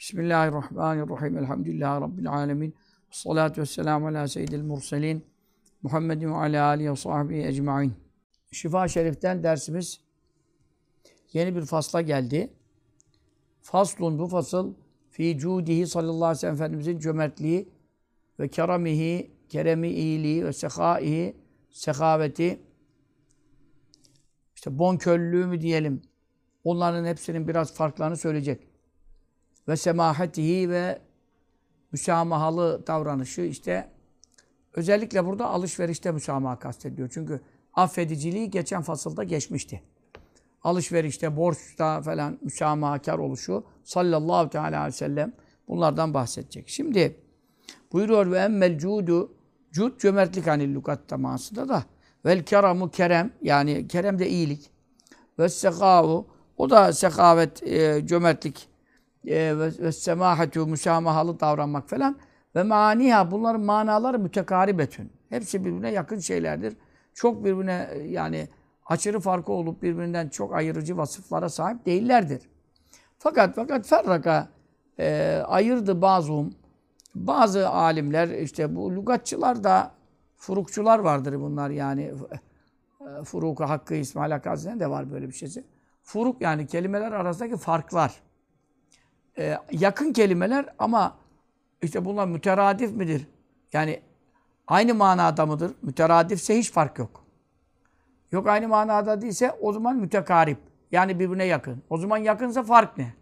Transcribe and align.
Bismillahirrahmanirrahim. 0.00 1.38
Elhamdülillahi 1.38 2.00
Rabbil 2.00 2.32
alemin. 2.32 2.74
Salatu 3.10 3.60
vesselamu 3.60 4.06
ala 4.06 4.28
seyyidil 4.28 4.62
murselin. 4.62 5.26
Muhammedin 5.82 6.30
ve 6.30 6.34
ala 6.34 6.64
alihi 6.66 6.90
ve 6.90 6.96
sahbihi 6.96 7.46
ecma'in. 7.46 7.94
Şifa 8.52 8.88
Şerif'ten 8.88 9.42
dersimiz 9.42 10.00
yeni 11.32 11.56
bir 11.56 11.62
fasla 11.62 12.00
geldi. 12.00 12.52
Faslun 13.62 14.18
bu 14.18 14.26
fasıl 14.26 14.74
fi 15.10 15.38
cudihi 15.38 15.86
sallallahu 15.86 16.24
aleyhi 16.24 16.36
ve 16.36 16.40
sellem 16.40 16.54
Efendimizin 16.54 16.98
cömertliği 16.98 17.68
ve 18.38 18.48
keramihi, 18.48 19.30
keremi 19.48 19.88
iyiliği 19.88 20.44
ve 20.44 20.52
sekaihi, 20.52 21.36
sekaveti, 21.70 22.60
işte 24.54 24.78
bonkörlüğü 24.78 25.46
mü 25.46 25.60
diyelim, 25.60 26.02
onların 26.64 27.04
hepsinin 27.04 27.48
biraz 27.48 27.74
farklarını 27.74 28.16
söyleyecek. 28.16 28.69
Ve 29.70 29.76
semahetihi 29.76 30.70
ve 30.70 30.98
müsamahalı 31.92 32.86
davranışı 32.86 33.40
işte 33.40 33.88
özellikle 34.74 35.26
burada 35.26 35.46
alışverişte 35.46 36.12
müsamaha 36.12 36.58
kastediyor. 36.58 37.10
Çünkü 37.12 37.40
affediciliği 37.74 38.50
geçen 38.50 38.82
fasılda 38.82 39.24
geçmişti. 39.24 39.82
Alışverişte, 40.62 41.36
borçta 41.36 42.02
falan 42.02 42.38
müsamahakar 42.42 43.18
oluşu 43.18 43.64
sallallahu 43.84 44.50
teala 44.50 44.66
aleyhi 44.66 44.86
ve 44.86 44.92
sellem 44.92 45.32
bunlardan 45.68 46.14
bahsedecek. 46.14 46.68
Şimdi 46.68 47.16
buyuruyor 47.92 48.30
ve 48.30 48.38
emmel 48.38 48.78
cudu 48.78 49.32
cud 49.72 50.00
cömertlik 50.00 50.46
hani 50.46 50.74
lügat 50.74 51.08
temasında 51.08 51.68
da 51.68 51.84
vel 52.26 52.44
keramu 52.44 52.90
kerem 52.90 53.30
yani 53.42 53.88
kerem 53.88 54.18
de 54.18 54.28
iyilik 54.28 54.70
ve 55.38 55.48
sekavu 55.48 56.26
o 56.56 56.70
da 56.70 56.92
sekavet 56.92 57.62
e, 57.62 58.06
cömertlik 58.06 58.69
e, 59.26 59.58
ve, 59.58 59.70
ve 59.78 59.92
semahetu 59.92 60.66
müsamahalı 60.66 61.40
davranmak 61.40 61.88
falan 61.88 62.18
ve 62.56 62.62
maniha 62.62 63.30
bunların 63.30 63.60
manaları 63.60 64.18
mütekaribetün. 64.18 65.12
Hepsi 65.28 65.64
birbirine 65.64 65.92
yakın 65.92 66.18
şeylerdir. 66.18 66.76
Çok 67.14 67.44
birbirine 67.44 67.88
yani 68.06 68.48
aşırı 68.86 69.20
farkı 69.20 69.52
olup 69.52 69.82
birbirinden 69.82 70.28
çok 70.28 70.54
ayırıcı 70.54 70.96
vasıflara 70.96 71.48
sahip 71.48 71.86
değillerdir. 71.86 72.48
Fakat 73.18 73.54
fakat 73.54 73.86
ferraka 73.86 74.48
e, 74.98 75.38
ayırdı 75.46 76.02
bazım 76.02 76.54
bazı 77.14 77.68
alimler 77.68 78.28
işte 78.28 78.76
bu 78.76 78.96
lügatçılar 78.96 79.64
da 79.64 79.90
furukçular 80.36 80.98
vardır 80.98 81.40
bunlar 81.40 81.70
yani 81.70 82.02
e, 83.00 83.24
Furuku 83.24 83.64
Hakkı 83.64 83.94
İsmail 83.94 84.32
Hakkı 84.32 84.80
de 84.80 84.90
var 84.90 85.12
böyle 85.12 85.28
bir 85.28 85.34
şeysi. 85.34 85.64
Furuk 86.02 86.40
yani 86.40 86.66
kelimeler 86.66 87.12
arasındaki 87.12 87.56
farklar. 87.56 88.22
Ee, 89.40 89.58
yakın 89.72 90.12
kelimeler 90.12 90.66
ama 90.78 91.16
işte 91.82 92.04
bunlar 92.04 92.26
müteradif 92.28 92.92
midir? 92.92 93.26
Yani 93.72 94.00
aynı 94.66 94.94
manada 94.94 95.46
mıdır? 95.46 95.72
Müteradifse 95.82 96.58
hiç 96.58 96.72
fark 96.72 96.98
yok. 96.98 97.24
Yok 98.32 98.48
aynı 98.48 98.68
manada 98.68 99.22
değilse 99.22 99.52
o 99.60 99.72
zaman 99.72 99.96
mütekarip. 99.96 100.58
Yani 100.92 101.18
birbirine 101.18 101.44
yakın. 101.44 101.82
O 101.90 101.98
zaman 101.98 102.16
yakınsa 102.16 102.62
fark 102.62 102.98
ne? 102.98 103.14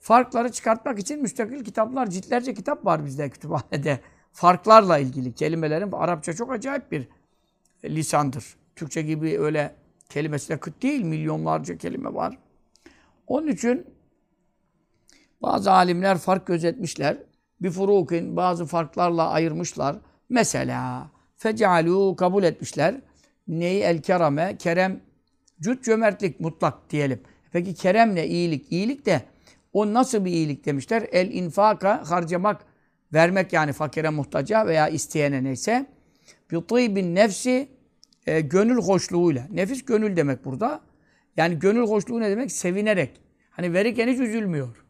Farkları 0.00 0.52
çıkartmak 0.52 0.98
için 0.98 1.22
müstakil 1.22 1.64
kitaplar, 1.64 2.06
ciltlerce 2.06 2.54
kitap 2.54 2.84
var 2.84 3.04
bizde 3.04 3.30
kütüphanede. 3.30 4.00
Farklarla 4.32 4.98
ilgili 4.98 5.34
kelimelerin, 5.34 5.92
Arapça 5.92 6.32
çok 6.32 6.52
acayip 6.52 6.92
bir 6.92 7.08
lisandır. 7.84 8.56
Türkçe 8.76 9.02
gibi 9.02 9.38
öyle 9.38 9.74
kelimesi 10.08 10.48
de 10.48 10.60
kıt 10.60 10.82
değil, 10.82 11.04
milyonlarca 11.04 11.76
kelime 11.76 12.14
var. 12.14 12.38
Onun 13.26 13.48
için 13.48 13.86
bazı 15.42 15.72
alimler 15.72 16.18
fark 16.18 16.46
gözetmişler. 16.46 17.16
Bir 17.60 17.70
furukin 17.70 18.36
bazı 18.36 18.66
farklarla 18.66 19.30
ayırmışlar. 19.30 19.96
Mesela 20.28 21.10
fecalu 21.36 22.16
kabul 22.16 22.42
etmişler. 22.42 22.94
Neyi 23.48 23.82
el 23.82 24.02
kerame? 24.02 24.56
Kerem 24.58 25.00
cüt 25.60 25.84
cömertlik 25.84 26.40
mutlak 26.40 26.90
diyelim. 26.90 27.20
Peki 27.52 27.74
kerem 27.74 28.14
ne? 28.14 28.26
İyilik. 28.26 28.72
İyilik 28.72 29.06
de 29.06 29.22
o 29.72 29.94
nasıl 29.94 30.24
bir 30.24 30.30
iyilik 30.30 30.64
demişler? 30.64 31.06
El 31.12 31.30
infaka 31.30 32.10
harcamak, 32.10 32.64
vermek 33.12 33.52
yani 33.52 33.72
fakire 33.72 34.10
muhtaca 34.10 34.66
veya 34.66 34.88
isteyene 34.88 35.44
neyse. 35.44 35.86
Bi 36.52 37.14
nefsi 37.14 37.68
e, 38.26 38.40
gönül 38.40 38.76
hoşluğuyla. 38.76 39.46
Nefis 39.50 39.84
gönül 39.84 40.16
demek 40.16 40.44
burada. 40.44 40.80
Yani 41.36 41.58
gönül 41.58 41.86
hoşluğu 41.86 42.20
ne 42.20 42.30
demek? 42.30 42.52
Sevinerek. 42.52 43.20
Hani 43.50 43.72
verirken 43.72 44.08
hiç 44.08 44.20
üzülmüyor. 44.20 44.81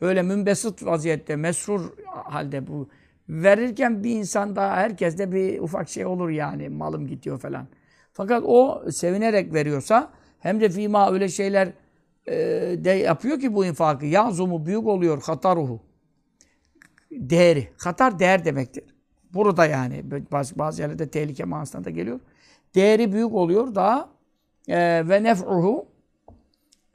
Böyle 0.00 0.22
münbesit 0.22 0.86
vaziyette, 0.86 1.36
mesrur 1.36 1.80
halde 2.06 2.66
bu. 2.66 2.88
Verirken 3.28 4.04
bir 4.04 4.10
insan 4.10 4.56
daha 4.56 4.76
herkeste 4.76 5.32
bir 5.32 5.60
ufak 5.60 5.88
şey 5.88 6.06
olur 6.06 6.30
yani. 6.30 6.68
Malım 6.68 7.06
gidiyor 7.06 7.38
falan. 7.38 7.66
Fakat 8.12 8.42
o 8.46 8.84
sevinerek 8.90 9.54
veriyorsa 9.54 10.10
hem 10.38 10.60
de 10.60 10.68
fima 10.68 11.12
öyle 11.12 11.28
şeyler 11.28 11.68
e, 12.26 12.34
de 12.84 12.90
yapıyor 12.90 13.40
ki 13.40 13.54
bu 13.54 13.64
infakı. 13.64 14.06
Yazumu 14.06 14.66
büyük 14.66 14.86
oluyor 14.86 15.22
hataruhu. 15.22 15.80
Değeri. 17.10 17.68
Hatar 17.84 18.18
değer 18.18 18.44
demektir. 18.44 18.84
Burada 19.34 19.66
yani 19.66 20.04
bazı, 20.32 20.58
bazı 20.58 20.82
yerlerde 20.82 21.10
tehlike 21.10 21.44
manasında 21.44 21.84
da 21.84 21.90
geliyor 21.90 22.20
değeri 22.74 23.12
büyük 23.12 23.34
oluyor 23.34 23.74
daha 23.74 24.08
e, 24.68 25.08
ve 25.08 25.22
nef'uhu 25.22 25.86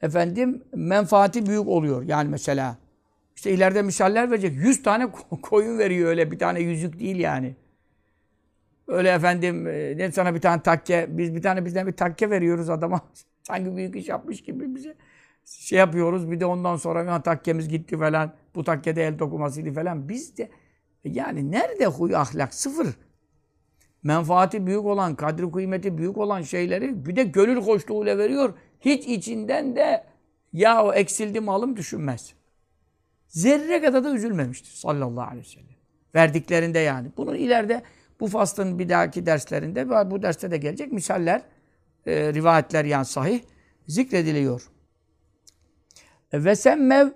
efendim 0.01 0.63
menfaati 0.75 1.45
büyük 1.45 1.67
oluyor. 1.67 2.03
Yani 2.03 2.29
mesela 2.29 2.77
işte 3.35 3.51
ileride 3.51 3.81
misaller 3.81 4.31
verecek. 4.31 4.55
100 4.55 4.83
tane 4.83 5.11
koyun 5.41 5.79
veriyor 5.79 6.09
öyle 6.09 6.31
bir 6.31 6.39
tane 6.39 6.59
yüzük 6.59 6.99
değil 6.99 7.15
yani. 7.15 7.55
Öyle 8.87 9.09
efendim 9.09 9.67
e, 9.67 9.97
ne 9.97 10.11
sana 10.11 10.35
bir 10.35 10.41
tane 10.41 10.61
takke, 10.61 11.07
biz 11.09 11.35
bir 11.35 11.41
tane 11.41 11.65
bizden 11.65 11.87
bir 11.87 11.91
takke 11.91 12.29
veriyoruz 12.29 12.69
adama. 12.69 13.01
Sanki 13.43 13.75
büyük 13.75 13.95
iş 13.95 14.07
yapmış 14.07 14.43
gibi 14.43 14.75
bize 14.75 14.95
şey 15.45 15.79
yapıyoruz. 15.79 16.31
Bir 16.31 16.39
de 16.39 16.45
ondan 16.45 16.75
sonra 16.75 17.03
ya, 17.03 17.21
takkemiz 17.21 17.69
gitti 17.69 17.97
falan. 17.97 18.33
Bu 18.55 18.63
takkede 18.63 19.07
el 19.07 19.19
dokumasıydı 19.19 19.73
falan. 19.73 20.09
Biz 20.09 20.37
de 20.37 20.49
yani 21.03 21.51
nerede 21.51 21.85
huy 21.85 22.15
ahlak? 22.15 22.53
Sıfır 22.53 22.87
menfaati 24.05 24.65
büyük 24.65 24.85
olan, 24.85 25.15
kadri 25.15 25.51
kıymeti 25.51 25.97
büyük 25.97 26.17
olan 26.17 26.41
şeyleri 26.41 27.05
bir 27.05 27.15
de 27.15 27.23
gönül 27.23 27.61
hoşluğuyla 27.61 28.17
veriyor. 28.17 28.53
Hiç 28.79 29.07
içinden 29.07 29.75
de 29.75 30.03
ya 30.53 30.85
o 30.85 30.93
eksildi 30.93 31.39
malım 31.39 31.77
düşünmez. 31.77 32.33
Zerre 33.35 33.81
kadar 33.81 34.03
da 34.03 34.15
üzülmemiştir 34.15 34.71
sallallahu 34.71 35.25
aleyhi 35.25 35.45
ve 35.45 35.49
sellem. 35.49 35.75
Verdiklerinde 36.15 36.79
yani. 36.79 37.11
Bunu 37.17 37.35
ileride 37.35 37.83
bu 38.19 38.27
faslın 38.27 38.79
bir 38.79 38.89
dahaki 38.89 39.25
derslerinde 39.25 39.89
bu 40.11 40.21
derste 40.21 40.51
de 40.51 40.57
gelecek 40.57 40.91
misaller, 40.91 41.41
e, 42.05 42.33
rivayetler 42.33 42.85
yani 42.85 43.05
sahih 43.05 43.41
zikrediliyor. 43.87 44.69
Ve 46.33 46.55
semmev 46.55 47.09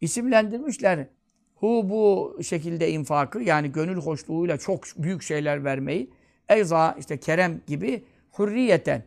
isimlendirmişler. 0.00 1.06
Hu 1.54 1.86
bu 1.88 2.36
şekilde 2.42 2.90
infakı 2.90 3.40
yani 3.40 3.72
gönül 3.72 3.96
hoşluğuyla 3.96 4.58
çok 4.58 4.84
büyük 4.96 5.22
şeyler 5.22 5.64
vermeyi 5.64 6.10
Eyza 6.48 6.96
işte 6.98 7.16
kerem 7.16 7.60
gibi 7.66 8.04
hürriyeten. 8.38 9.02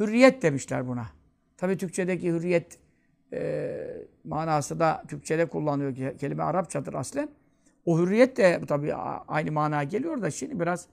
Hürriyet 0.00 0.42
demişler 0.42 0.88
buna. 0.88 1.06
Tabi 1.56 1.76
Türkçedeki 1.76 2.28
hürriyet 2.28 2.78
e, 3.32 3.80
manası 4.24 4.80
da 4.80 5.02
Türkçede 5.08 5.46
kullanıyor. 5.46 6.18
Kelime 6.18 6.42
Arapçadır 6.42 6.94
aslen. 6.94 7.28
O 7.84 7.98
hürriyet 7.98 8.36
de 8.36 8.60
tabi 8.68 8.94
aynı 9.28 9.52
manaya 9.52 9.82
geliyor 9.82 10.22
da 10.22 10.30
şimdi 10.30 10.60
biraz 10.60 10.86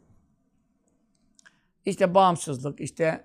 işte 1.86 2.14
bağımsızlık, 2.14 2.82
işte 2.82 3.24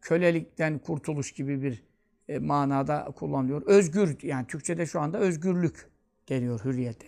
kölelikten 0.00 0.78
kurtuluş 0.78 1.32
gibi 1.32 1.62
bir 1.62 1.82
e, 2.28 2.38
manada 2.38 3.04
kullanılıyor. 3.16 3.62
Özgür 3.66 4.18
yani 4.22 4.46
Türkçede 4.46 4.86
şu 4.86 5.00
anda 5.00 5.18
özgürlük 5.18 5.90
deniyor 6.28 6.64
hürriyete. 6.64 7.06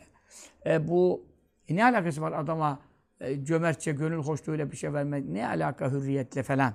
E, 0.67 0.89
bu 0.89 1.27
ne 1.71 1.85
alakası 1.85 2.21
var 2.21 2.33
adama 2.33 2.83
e, 3.21 3.45
cömertçe, 3.45 3.93
gönül 3.93 4.19
hoşluğuyla 4.19 4.73
bir 4.73 4.77
şey 4.77 4.93
vermek 4.93 5.29
ne 5.29 5.49
alaka 5.49 5.93
hürriyetle 5.93 6.43
falan 6.43 6.75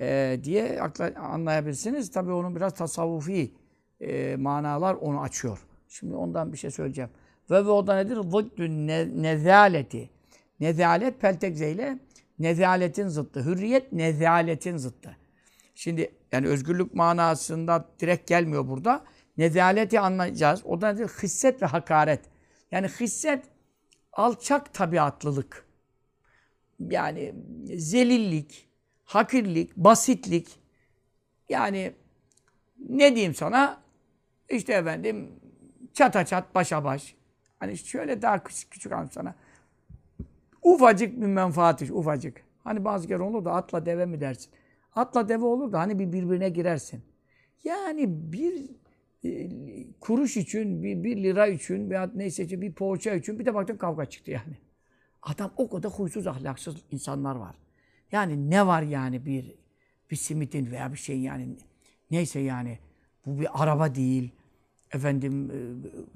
e, 0.00 0.40
diye 0.44 0.82
akla, 0.82 1.12
anlayabilirsiniz. 1.20 2.10
Tabii 2.10 2.32
onun 2.32 2.56
biraz 2.56 2.74
tasavvufi 2.74 3.54
e, 4.00 4.36
manalar 4.36 4.94
onu 4.94 5.20
açıyor. 5.20 5.66
Şimdi 5.88 6.14
ondan 6.14 6.52
bir 6.52 6.58
şey 6.58 6.70
söyleyeceğim. 6.70 7.10
Ve, 7.50 7.66
ve 7.66 7.70
o 7.70 7.86
da 7.86 7.96
nedir? 7.96 8.16
Zıddü 8.16 8.86
ne, 8.86 9.22
nezaleti. 9.22 10.10
Nezalet 10.60 11.20
peltek 11.20 11.56
zeyle 11.56 11.98
nezaletin 12.38 13.08
zıttı. 13.08 13.44
Hürriyet 13.44 13.92
nezaletin 13.92 14.76
zıttı. 14.76 15.16
Şimdi 15.74 16.12
yani 16.32 16.46
özgürlük 16.46 16.94
manasında 16.94 17.88
direkt 18.00 18.28
gelmiyor 18.28 18.68
burada. 18.68 19.04
Nezaleti 19.38 20.00
anlayacağız. 20.00 20.62
O 20.64 20.80
da 20.80 20.92
nedir? 20.92 21.08
Hisset 21.22 21.62
ve 21.62 21.66
hakaret. 21.66 22.20
Yani 22.70 22.88
hisset 22.88 23.44
alçak 24.12 24.74
tabiatlılık, 24.74 25.66
yani 26.80 27.34
zelillik, 27.76 28.69
hakirlik, 29.10 29.76
basitlik, 29.76 30.48
yani 31.48 31.92
ne 32.88 33.14
diyeyim 33.14 33.34
sana, 33.34 33.80
işte 34.48 34.72
efendim 34.72 35.30
çata 35.92 36.26
çat 36.26 36.54
başa 36.54 36.84
baş. 36.84 37.14
Hani 37.58 37.78
şöyle 37.78 38.22
daha 38.22 38.44
küçük 38.44 38.70
küçük 38.70 38.92
anlatayım 38.92 39.12
sana. 39.12 39.34
Ufacık 40.62 41.20
bir 41.20 41.26
menfaati, 41.26 41.92
ufacık. 41.92 42.42
Hani 42.64 42.84
bazı 42.84 43.08
kere 43.08 43.22
olur 43.22 43.44
da 43.44 43.52
atla 43.52 43.86
deve 43.86 44.06
mi 44.06 44.20
dersin? 44.20 44.52
Atla 44.94 45.28
deve 45.28 45.44
olur 45.44 45.72
da 45.72 45.80
hani 45.80 45.98
bir 45.98 46.12
birbirine 46.12 46.48
girersin. 46.48 47.02
Yani 47.64 48.32
bir 48.32 48.70
e, 49.24 49.50
kuruş 50.00 50.36
için, 50.36 50.82
bir, 50.82 51.04
bir 51.04 51.22
lira 51.22 51.46
için 51.46 51.90
veya 51.90 52.10
neyse 52.14 52.44
işte 52.44 52.60
bir 52.60 52.72
poğaça 52.72 53.14
için 53.14 53.38
bir 53.38 53.46
de 53.46 53.54
baktım 53.54 53.78
kavga 53.78 54.04
çıktı 54.04 54.30
yani. 54.30 54.58
Adam 55.22 55.52
o 55.56 55.70
kadar 55.70 55.90
huysuz, 55.90 56.26
ahlaksız 56.26 56.76
insanlar 56.90 57.36
var. 57.36 57.56
Yani 58.12 58.50
ne 58.50 58.66
var 58.66 58.82
yani 58.82 59.26
bir 59.26 59.54
bir 60.10 60.16
simitin 60.16 60.70
veya 60.70 60.92
bir 60.92 60.98
şey 60.98 61.20
yani 61.20 61.56
neyse 62.10 62.40
yani 62.40 62.78
bu 63.26 63.40
bir 63.40 63.62
araba 63.62 63.94
değil. 63.94 64.30
Efendim 64.92 65.50
e, 65.50 65.58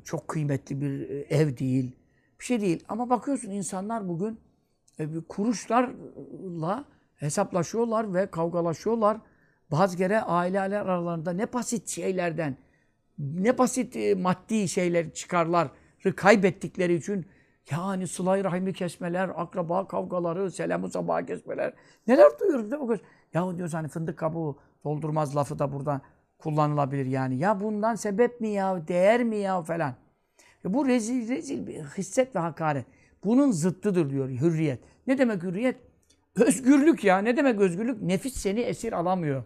çok 0.04 0.28
kıymetli 0.28 0.80
bir 0.80 1.10
e, 1.10 1.20
ev 1.20 1.56
değil. 1.56 1.92
Bir 2.40 2.44
şey 2.44 2.60
değil. 2.60 2.84
Ama 2.88 3.10
bakıyorsun 3.10 3.50
insanlar 3.50 4.08
bugün 4.08 4.40
e, 4.98 5.06
kuruşlarla 5.28 6.84
hesaplaşıyorlar 7.14 8.14
ve 8.14 8.30
kavgalaşıyorlar. 8.30 9.18
Bazı 9.70 9.96
kere 9.96 10.20
aileler 10.20 10.80
aralarında 10.80 11.32
ne 11.32 11.52
basit 11.52 11.88
şeylerden, 11.88 12.56
ne 13.18 13.58
basit 13.58 13.96
maddi 14.16 14.68
şeyler 14.68 15.12
çıkarları 15.12 15.70
kaybettikleri 16.16 16.94
için 16.94 17.26
yani 17.70 18.08
sıla 18.08 18.44
rahimi 18.44 18.72
kesmeler, 18.72 19.30
akraba 19.36 19.88
kavgaları, 19.88 20.50
selamı 20.50 20.90
sabaha 20.90 21.26
kesmeler. 21.26 21.72
Neler 22.06 22.40
duyuyoruz 22.40 22.70
değil 22.70 22.82
mi? 22.82 23.00
Ya 23.34 23.56
diyoruz 23.56 23.74
hani 23.74 23.88
fındık 23.88 24.18
kabuğu 24.18 24.58
doldurmaz 24.84 25.36
lafı 25.36 25.58
da 25.58 25.72
burada 25.72 26.00
kullanılabilir 26.38 27.06
yani. 27.06 27.36
Ya 27.36 27.60
bundan 27.60 27.94
sebep 27.94 28.40
mi 28.40 28.48
ya, 28.48 28.88
değer 28.88 29.24
mi 29.24 29.36
ya 29.36 29.62
falan. 29.62 29.94
E 30.64 30.74
bu 30.74 30.86
rezil 30.86 31.28
rezil 31.28 31.66
bir 31.66 31.82
hisset 31.82 32.36
ve 32.36 32.38
hakaret. 32.38 32.86
Bunun 33.24 33.50
zıttıdır 33.50 34.10
diyor 34.10 34.28
hürriyet. 34.28 34.80
Ne 35.06 35.18
demek 35.18 35.42
hürriyet? 35.42 35.76
Özgürlük 36.36 37.04
ya. 37.04 37.18
Ne 37.18 37.36
demek 37.36 37.60
özgürlük? 37.60 38.02
Nefis 38.02 38.36
seni 38.36 38.60
esir 38.60 38.92
alamıyor. 38.92 39.42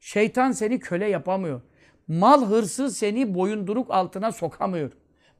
Şeytan 0.00 0.52
seni 0.52 0.80
köle 0.80 1.08
yapamıyor. 1.08 1.60
Mal 2.08 2.46
hırsı 2.46 2.90
seni 2.90 3.34
boyunduruk 3.34 3.90
altına 3.90 4.32
sokamıyor. 4.32 4.92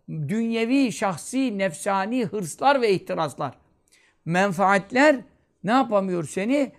Dünyevi, 0.08 0.93
şahsi, 0.93 1.58
nefsani 1.58 2.25
hırslar 2.25 2.82
ve 2.82 2.90
ihtiraslar. 2.90 3.58
Menfaatler 4.25 5.20
ne 5.64 5.70
yapamıyor 5.70 6.25
seni? 6.25 6.72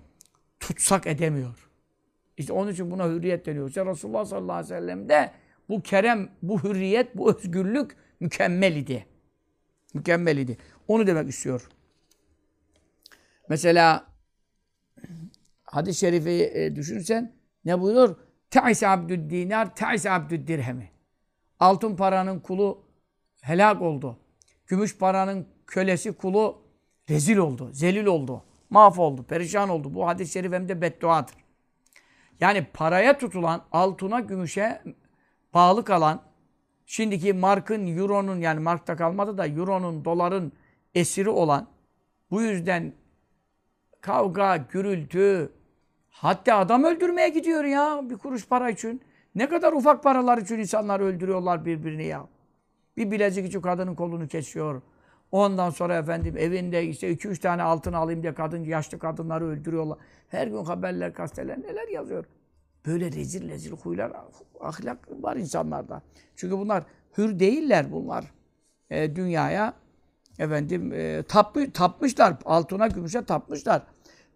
Tutsak 0.59 1.07
edemiyor. 1.07 1.69
İşte 2.37 2.53
onun 2.53 2.71
için 2.71 2.91
buna 2.91 3.07
hürriyet 3.07 3.45
deniyor. 3.45 3.67
İşte 3.67 3.85
Resulullah 3.85 4.25
sallallahu 4.25 4.55
aleyhi 4.55 4.73
ve 4.73 4.79
sellem 4.79 5.09
de 5.09 5.31
bu 5.69 5.81
kerem, 5.81 6.29
bu 6.41 6.63
hürriyet, 6.63 7.17
bu 7.17 7.35
özgürlük 7.35 7.97
mükemmel 8.19 8.75
idi. 8.75 9.05
Mükemmel 9.93 10.37
idi. 10.37 10.57
Onu 10.87 11.07
demek 11.07 11.29
istiyor. 11.29 11.69
Mesela 13.49 14.07
hadis-i 15.63 15.99
şerifi 15.99 16.51
e, 16.53 16.75
düşünsen 16.75 17.33
ne 17.65 17.81
buyuruyor? 17.81 18.15
Te'is 18.49 18.83
abdüd 18.83 19.31
te'is 19.75 20.05
abdüd. 20.05 20.49
Altın 21.59 21.95
paranın 21.95 22.39
kulu 22.39 22.88
helak 23.41 23.81
oldu. 23.81 24.17
Gümüş 24.67 24.97
paranın 24.97 25.47
kölesi 25.67 26.13
kulu 26.13 26.61
rezil 27.09 27.37
oldu, 27.37 27.69
zelil 27.73 28.05
oldu, 28.05 28.43
mahvoldu, 28.69 29.23
perişan 29.23 29.69
oldu. 29.69 29.95
Bu 29.95 30.07
hadis-i 30.07 30.31
şerif 30.31 30.53
hem 30.53 30.69
de 30.69 30.81
bedduadır. 30.81 31.35
Yani 32.39 32.67
paraya 32.73 33.17
tutulan, 33.17 33.61
altına, 33.71 34.19
gümüşe 34.19 34.81
bağlı 35.53 35.85
kalan, 35.85 36.21
şimdiki 36.85 37.33
markın, 37.33 37.97
euronun 37.97 38.41
yani 38.41 38.59
markta 38.59 38.95
kalmadı 38.95 39.37
da 39.37 39.47
euronun, 39.47 40.05
doların 40.05 40.51
esiri 40.95 41.29
olan, 41.29 41.67
bu 42.31 42.41
yüzden 42.41 42.93
kavga, 44.01 44.57
gürültü, 44.57 45.51
hatta 46.09 46.57
adam 46.57 46.83
öldürmeye 46.83 47.29
gidiyor 47.29 47.63
ya 47.63 48.01
bir 48.09 48.17
kuruş 48.17 48.47
para 48.47 48.69
için. 48.69 49.01
Ne 49.35 49.49
kadar 49.49 49.73
ufak 49.73 50.03
paralar 50.03 50.37
için 50.37 50.59
insanlar 50.59 50.99
öldürüyorlar 50.99 51.65
birbirini 51.65 52.05
ya. 52.05 52.27
Bir 52.99 53.11
bilezik 53.11 53.45
için 53.47 53.61
kadının 53.61 53.95
kolunu 53.95 54.27
kesiyor. 54.27 54.81
Ondan 55.31 55.69
sonra 55.69 55.97
efendim 55.97 56.37
evinde 56.37 56.85
işte 56.85 57.09
iki 57.09 57.27
üç 57.27 57.39
tane 57.39 57.63
altın 57.63 57.93
alayım 57.93 58.23
diye 58.23 58.33
kadın, 58.33 58.63
yaşlı 58.63 58.99
kadınları 58.99 59.45
öldürüyorlar. 59.45 59.97
Her 60.27 60.47
gün 60.47 60.63
haberler, 60.63 61.09
gazeteler 61.09 61.61
neler 61.61 61.87
yazıyor. 61.87 62.25
Böyle 62.85 63.11
rezil 63.11 63.49
rezil 63.49 63.71
huylar, 63.71 64.11
ahlak 64.59 65.07
var 65.23 65.35
insanlarda. 65.35 66.01
Çünkü 66.35 66.57
bunlar 66.57 66.83
hür 67.17 67.39
değiller 67.39 67.91
bunlar. 67.91 68.25
E, 68.89 69.15
dünyaya 69.15 69.73
efendim 70.39 70.93
e, 70.93 71.23
tapmış, 71.23 71.69
tapmışlar. 71.73 72.35
Altına, 72.45 72.87
gümüşe 72.87 73.25
tapmışlar. 73.25 73.83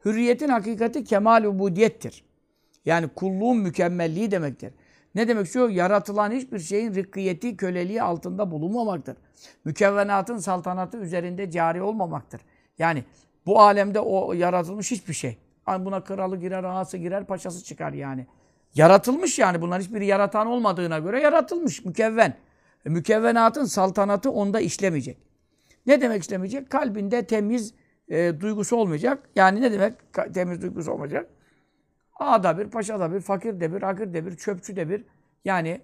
Hürriyetin 0.06 0.50
hakikati 0.50 1.04
kemal 1.04 1.44
ubudiyettir. 1.44 2.24
Yani 2.86 3.07
kulluğun 3.07 3.57
mükemmelliği 3.57 4.31
demektir. 4.31 4.74
Ne 5.15 5.27
demek 5.27 5.45
istiyor? 5.45 5.69
Yaratılan 5.69 6.31
hiçbir 6.31 6.60
şeyin 6.60 6.95
rıkkiyeti, 6.95 7.57
köleliği 7.57 8.01
altında 8.01 8.51
bulunmamaktır. 8.51 9.18
Mükevvenatın 9.65 10.38
saltanatı 10.38 10.98
üzerinde 10.98 11.51
cari 11.51 11.81
olmamaktır. 11.81 12.42
Yani 12.80 13.04
bu 13.45 13.62
alemde 13.62 14.00
o 14.00 14.33
yaratılmış 14.33 14.92
hiçbir 14.92 15.13
şey. 15.13 15.38
Yani 15.68 15.86
buna 15.86 16.04
kralı 16.04 16.38
girer, 16.38 16.63
ağası 16.63 16.98
girer, 16.98 17.25
paşası 17.27 17.63
çıkar 17.63 17.94
yani. 17.94 18.27
Yaratılmış 18.75 19.39
yani. 19.39 19.62
Bunların 19.62 19.83
hiçbiri 19.83 20.06
yaratan 20.06 20.48
olmadığına 20.48 21.00
göre 21.00 21.21
yaratılmış, 21.21 21.86
mükevven. 21.86 22.33
E, 22.86 22.89
mükevvenatın 22.89 23.65
saltanatı 23.65 24.31
onda 24.31 24.60
işlemeyecek. 24.60 25.18
Ne 25.86 26.01
demek 26.01 26.21
işlemeyecek? 26.21 26.69
Kalbinde 26.69 27.25
temiz 27.25 27.74
e, 28.10 28.39
duygusu 28.39 28.75
olmayacak. 28.75 29.30
Yani 29.36 29.62
ne 29.62 29.71
demek 29.71 29.94
temiz 30.33 30.62
duygusu 30.62 30.92
olmayacak? 30.92 31.30
Ağa 32.15 32.44
da 32.44 32.57
bir, 32.57 32.69
paşa 32.69 33.00
da 33.00 33.13
bir, 33.13 33.19
fakir 33.19 33.60
de 33.60 33.74
bir, 33.74 33.81
akır 33.81 34.13
de 34.13 34.25
bir, 34.25 34.38
çöpçü 34.38 34.75
de 34.75 34.89
bir. 34.89 35.06
Yani 35.45 35.81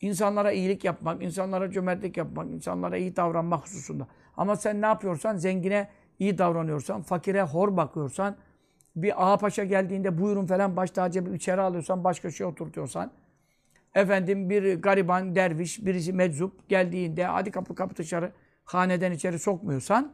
insanlara 0.00 0.52
iyilik 0.52 0.84
yapmak, 0.84 1.22
insanlara 1.22 1.70
cömertlik 1.70 2.16
yapmak, 2.16 2.50
insanlara 2.50 2.96
iyi 2.96 3.16
davranmak 3.16 3.64
hususunda. 3.64 4.06
Ama 4.36 4.56
sen 4.56 4.82
ne 4.82 4.86
yapıyorsan, 4.86 5.36
zengine 5.36 5.88
iyi 6.18 6.38
davranıyorsan, 6.38 7.02
fakire 7.02 7.42
hor 7.42 7.76
bakıyorsan, 7.76 8.36
bir 8.96 9.32
ağa 9.32 9.36
paşa 9.38 9.64
geldiğinde 9.64 10.18
buyurun 10.18 10.46
falan 10.46 10.76
baş 10.76 10.90
tacı 10.90 11.26
bir 11.26 11.32
içeri 11.32 11.60
alıyorsan, 11.60 12.04
başka 12.04 12.30
şey 12.30 12.46
oturtuyorsan, 12.46 13.12
efendim 13.94 14.50
bir 14.50 14.82
gariban 14.82 15.34
derviş, 15.34 15.86
birisi 15.86 16.12
meczup 16.12 16.68
geldiğinde 16.68 17.24
hadi 17.24 17.50
kapı 17.50 17.74
kapı 17.74 17.96
dışarı 17.96 18.32
haneden 18.64 19.12
içeri 19.12 19.38
sokmuyorsan, 19.38 20.12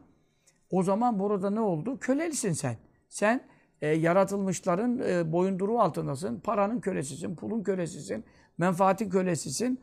o 0.71 0.83
zaman 0.83 1.19
burada 1.19 1.49
ne 1.49 1.59
oldu? 1.59 1.99
Kölelisin 1.99 2.53
sen. 2.53 2.77
Sen 3.09 3.41
e, 3.81 3.87
yaratılmışların 3.87 4.99
e, 4.99 5.31
boyunduruğu 5.31 5.79
altındasın. 5.79 6.39
Paranın 6.39 6.79
kölesisin, 6.79 7.35
pulun 7.35 7.63
kölesisin, 7.63 8.25
menfaatin 8.57 9.09
kölesisin. 9.09 9.79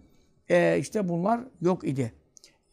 E, 0.51 0.79
işte 0.79 1.09
bunlar 1.09 1.41
yok 1.61 1.85
idi. 1.85 2.13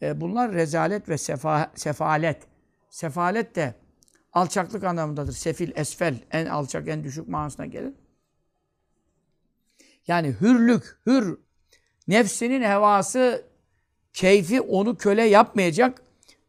E, 0.02 0.20
bunlar 0.20 0.52
rezalet 0.52 1.08
ve 1.08 1.18
sefa, 1.18 1.70
sefalet. 1.74 2.42
Sefalet 2.90 3.56
de 3.56 3.74
alçaklık 4.32 4.84
anlamındadır. 4.84 5.32
Sefil, 5.32 5.72
esfel, 5.74 6.18
en 6.30 6.46
alçak, 6.46 6.88
en 6.88 7.04
düşük 7.04 7.28
manasına 7.28 7.66
gelir. 7.66 7.92
Yani 10.06 10.36
hürlük, 10.40 10.98
hür, 11.06 11.38
nefsinin 12.08 12.62
hevası, 12.62 13.44
keyfi 14.12 14.60
onu 14.60 14.96
köle 14.96 15.22
yapmayacak. 15.22 16.02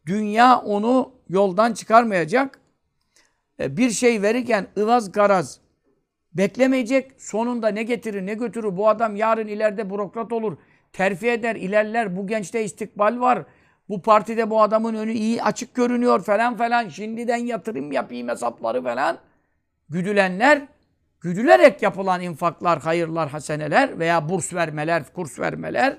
Dünya 0.06 0.58
onu 0.58 1.12
yoldan 1.28 1.72
çıkarmayacak. 1.72 2.60
E, 3.60 3.76
bir 3.76 3.90
şey 3.90 4.22
verirken 4.22 4.66
ıvaz 4.78 5.12
garaz 5.12 5.60
beklemeyecek. 6.32 7.12
Sonunda 7.18 7.68
ne 7.68 7.82
getirir 7.82 8.26
ne 8.26 8.34
götürür. 8.34 8.76
Bu 8.76 8.88
adam 8.88 9.16
yarın 9.16 9.46
ileride 9.46 9.90
bürokrat 9.90 10.32
olur. 10.32 10.56
Terfi 10.92 11.28
eder, 11.30 11.56
ilerler. 11.56 12.16
Bu 12.16 12.26
gençte 12.26 12.64
istikbal 12.64 13.20
var. 13.20 13.44
Bu 13.88 14.02
partide 14.02 14.50
bu 14.50 14.62
adamın 14.62 14.94
önü 14.94 15.12
iyi 15.12 15.42
açık 15.42 15.74
görünüyor 15.74 16.24
falan 16.24 16.56
falan. 16.56 16.88
Şimdiden 16.88 17.36
yatırım 17.36 17.92
yapayım 17.92 18.28
hesapları 18.28 18.82
falan. 18.82 19.18
Güdülenler, 19.88 20.68
güdülerek 21.20 21.82
yapılan 21.82 22.20
infaklar, 22.20 22.80
hayırlar, 22.80 23.28
haseneler 23.28 23.98
veya 23.98 24.28
burs 24.28 24.54
vermeler, 24.54 25.12
kurs 25.14 25.38
vermeler 25.38 25.98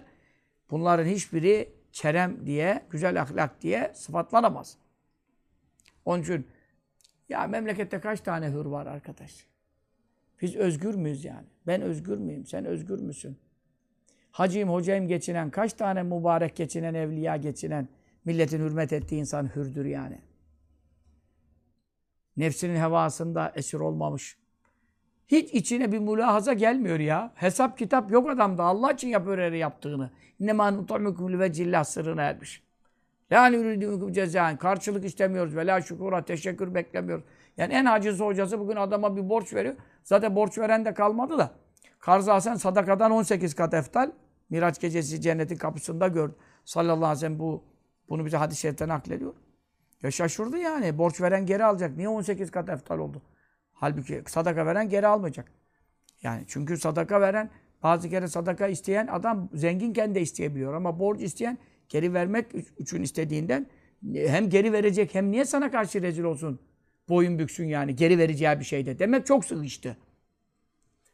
bunların 0.72 1.06
hiçbiri 1.06 1.74
kerem 1.92 2.46
diye, 2.46 2.86
güzel 2.90 3.22
ahlak 3.22 3.62
diye 3.62 3.92
sıfatlanamaz. 3.96 4.78
Onun 6.06 6.24
için 6.24 6.48
ya 7.30 7.48
memlekette 7.48 8.00
kaç 8.00 8.22
tane 8.22 8.50
hür 8.50 8.66
var 8.66 8.86
arkadaş? 8.86 9.46
Biz 10.42 10.56
özgür 10.56 10.96
müyüz 10.96 11.26
yani? 11.26 11.48
Ben 11.68 11.82
özgür 11.82 12.18
müyüm? 12.18 12.46
Sen 12.46 12.66
özgür 12.66 13.00
müsün? 13.00 13.38
Hacıyım, 14.32 14.70
hocayım 14.70 15.08
geçinen, 15.08 15.50
kaç 15.50 15.74
tane 15.74 16.04
mübarek 16.04 16.56
geçinen, 16.56 16.94
evliya 16.94 17.38
geçinen, 17.38 17.88
milletin 18.26 18.60
hürmet 18.60 18.94
ettiği 18.94 19.16
insan 19.16 19.56
hürdür 19.56 19.86
yani. 19.86 20.18
Nefsinin 22.38 22.76
hevasında 22.76 23.52
esir 23.56 23.80
olmamış. 23.80 24.38
Hiç 25.28 25.54
içine 25.54 25.92
bir 25.92 26.00
mülahaza 26.00 26.54
gelmiyor 26.54 27.00
ya. 27.00 27.32
Hesap 27.36 27.78
kitap 27.78 28.12
yok 28.12 28.30
adamda. 28.30 28.64
Allah 28.64 28.92
için 28.92 29.08
yapıyor 29.08 29.38
her 29.38 29.52
yaptığını. 29.52 30.12
İnnemâ 30.40 30.72
nut'amukum 30.72 31.34
livecillâh 31.34 31.84
sırrına 31.84 32.22
ermiş. 32.22 32.65
La 33.32 33.50
nuridukum 33.50 34.12
cezaen. 34.12 34.58
Karşılık 34.58 35.06
istemiyoruz. 35.06 35.56
Ve 35.56 35.68
la 35.68 35.82
şükura 35.82 36.26
teşekkür 36.26 36.76
beklemiyoruz. 36.76 37.26
Yani 37.58 37.74
en 37.74 37.86
hacısı 37.86 38.24
hocası 38.24 38.60
bugün 38.60 38.76
adama 38.76 39.18
bir 39.18 39.30
borç 39.30 39.54
veriyor. 39.54 39.76
Zaten 40.04 40.36
borç 40.36 40.58
veren 40.58 40.86
de 40.86 40.94
kalmadı 40.94 41.38
da. 41.38 41.52
Karz 42.00 42.28
Hasan 42.28 42.56
sadakadan 42.56 43.12
18 43.12 43.54
kat 43.54 43.74
eftal. 43.74 44.12
Miraç 44.50 44.82
gecesi 44.82 45.22
cennetin 45.22 45.56
kapısında 45.56 46.08
gördü. 46.08 46.36
Sallallahu 46.66 46.96
aleyhi 46.96 47.16
ve 47.16 47.20
sellem 47.20 47.40
bu, 47.40 47.64
bunu 48.10 48.26
bize 48.26 48.38
hadis-i 48.38 48.60
şeriften 48.62 48.90
naklediyor. 48.90 49.34
Ya 50.04 50.12
şaşırdı 50.12 50.58
yani. 50.58 50.98
Borç 50.98 51.22
veren 51.22 51.46
geri 51.46 51.66
alacak. 51.66 51.98
Niye 51.98 52.10
18 52.10 52.52
kat 52.52 52.70
eftal 52.70 53.00
oldu? 53.00 53.22
Halbuki 53.74 54.24
sadaka 54.28 54.66
veren 54.66 54.90
geri 54.90 55.08
almayacak. 55.08 55.52
Yani 56.22 56.44
çünkü 56.48 56.78
sadaka 56.78 57.22
veren 57.22 57.50
bazı 57.84 58.10
kere 58.10 58.28
sadaka 58.28 58.68
isteyen 58.68 59.08
adam 59.08 59.50
zenginken 59.54 60.16
de 60.16 60.22
isteyebiliyor 60.22 60.74
ama 60.74 61.00
borç 61.00 61.22
isteyen 61.22 61.58
geri 61.96 62.14
vermek 62.14 62.46
için 62.78 63.02
istediğinden 63.04 63.68
hem 64.14 64.50
geri 64.50 64.74
verecek 64.74 65.16
hem 65.16 65.32
niye 65.32 65.46
sana 65.46 65.72
karşı 65.72 66.02
rezil 66.02 66.24
olsun? 66.24 66.60
Boyun 67.10 67.40
büksün 67.40 67.68
yani 67.68 67.96
geri 67.96 68.18
vereceği 68.18 68.60
bir 68.60 68.66
şeyde. 68.66 69.00
Demek 69.00 69.26
çok 69.26 69.46
sıkıştı. 69.46 69.98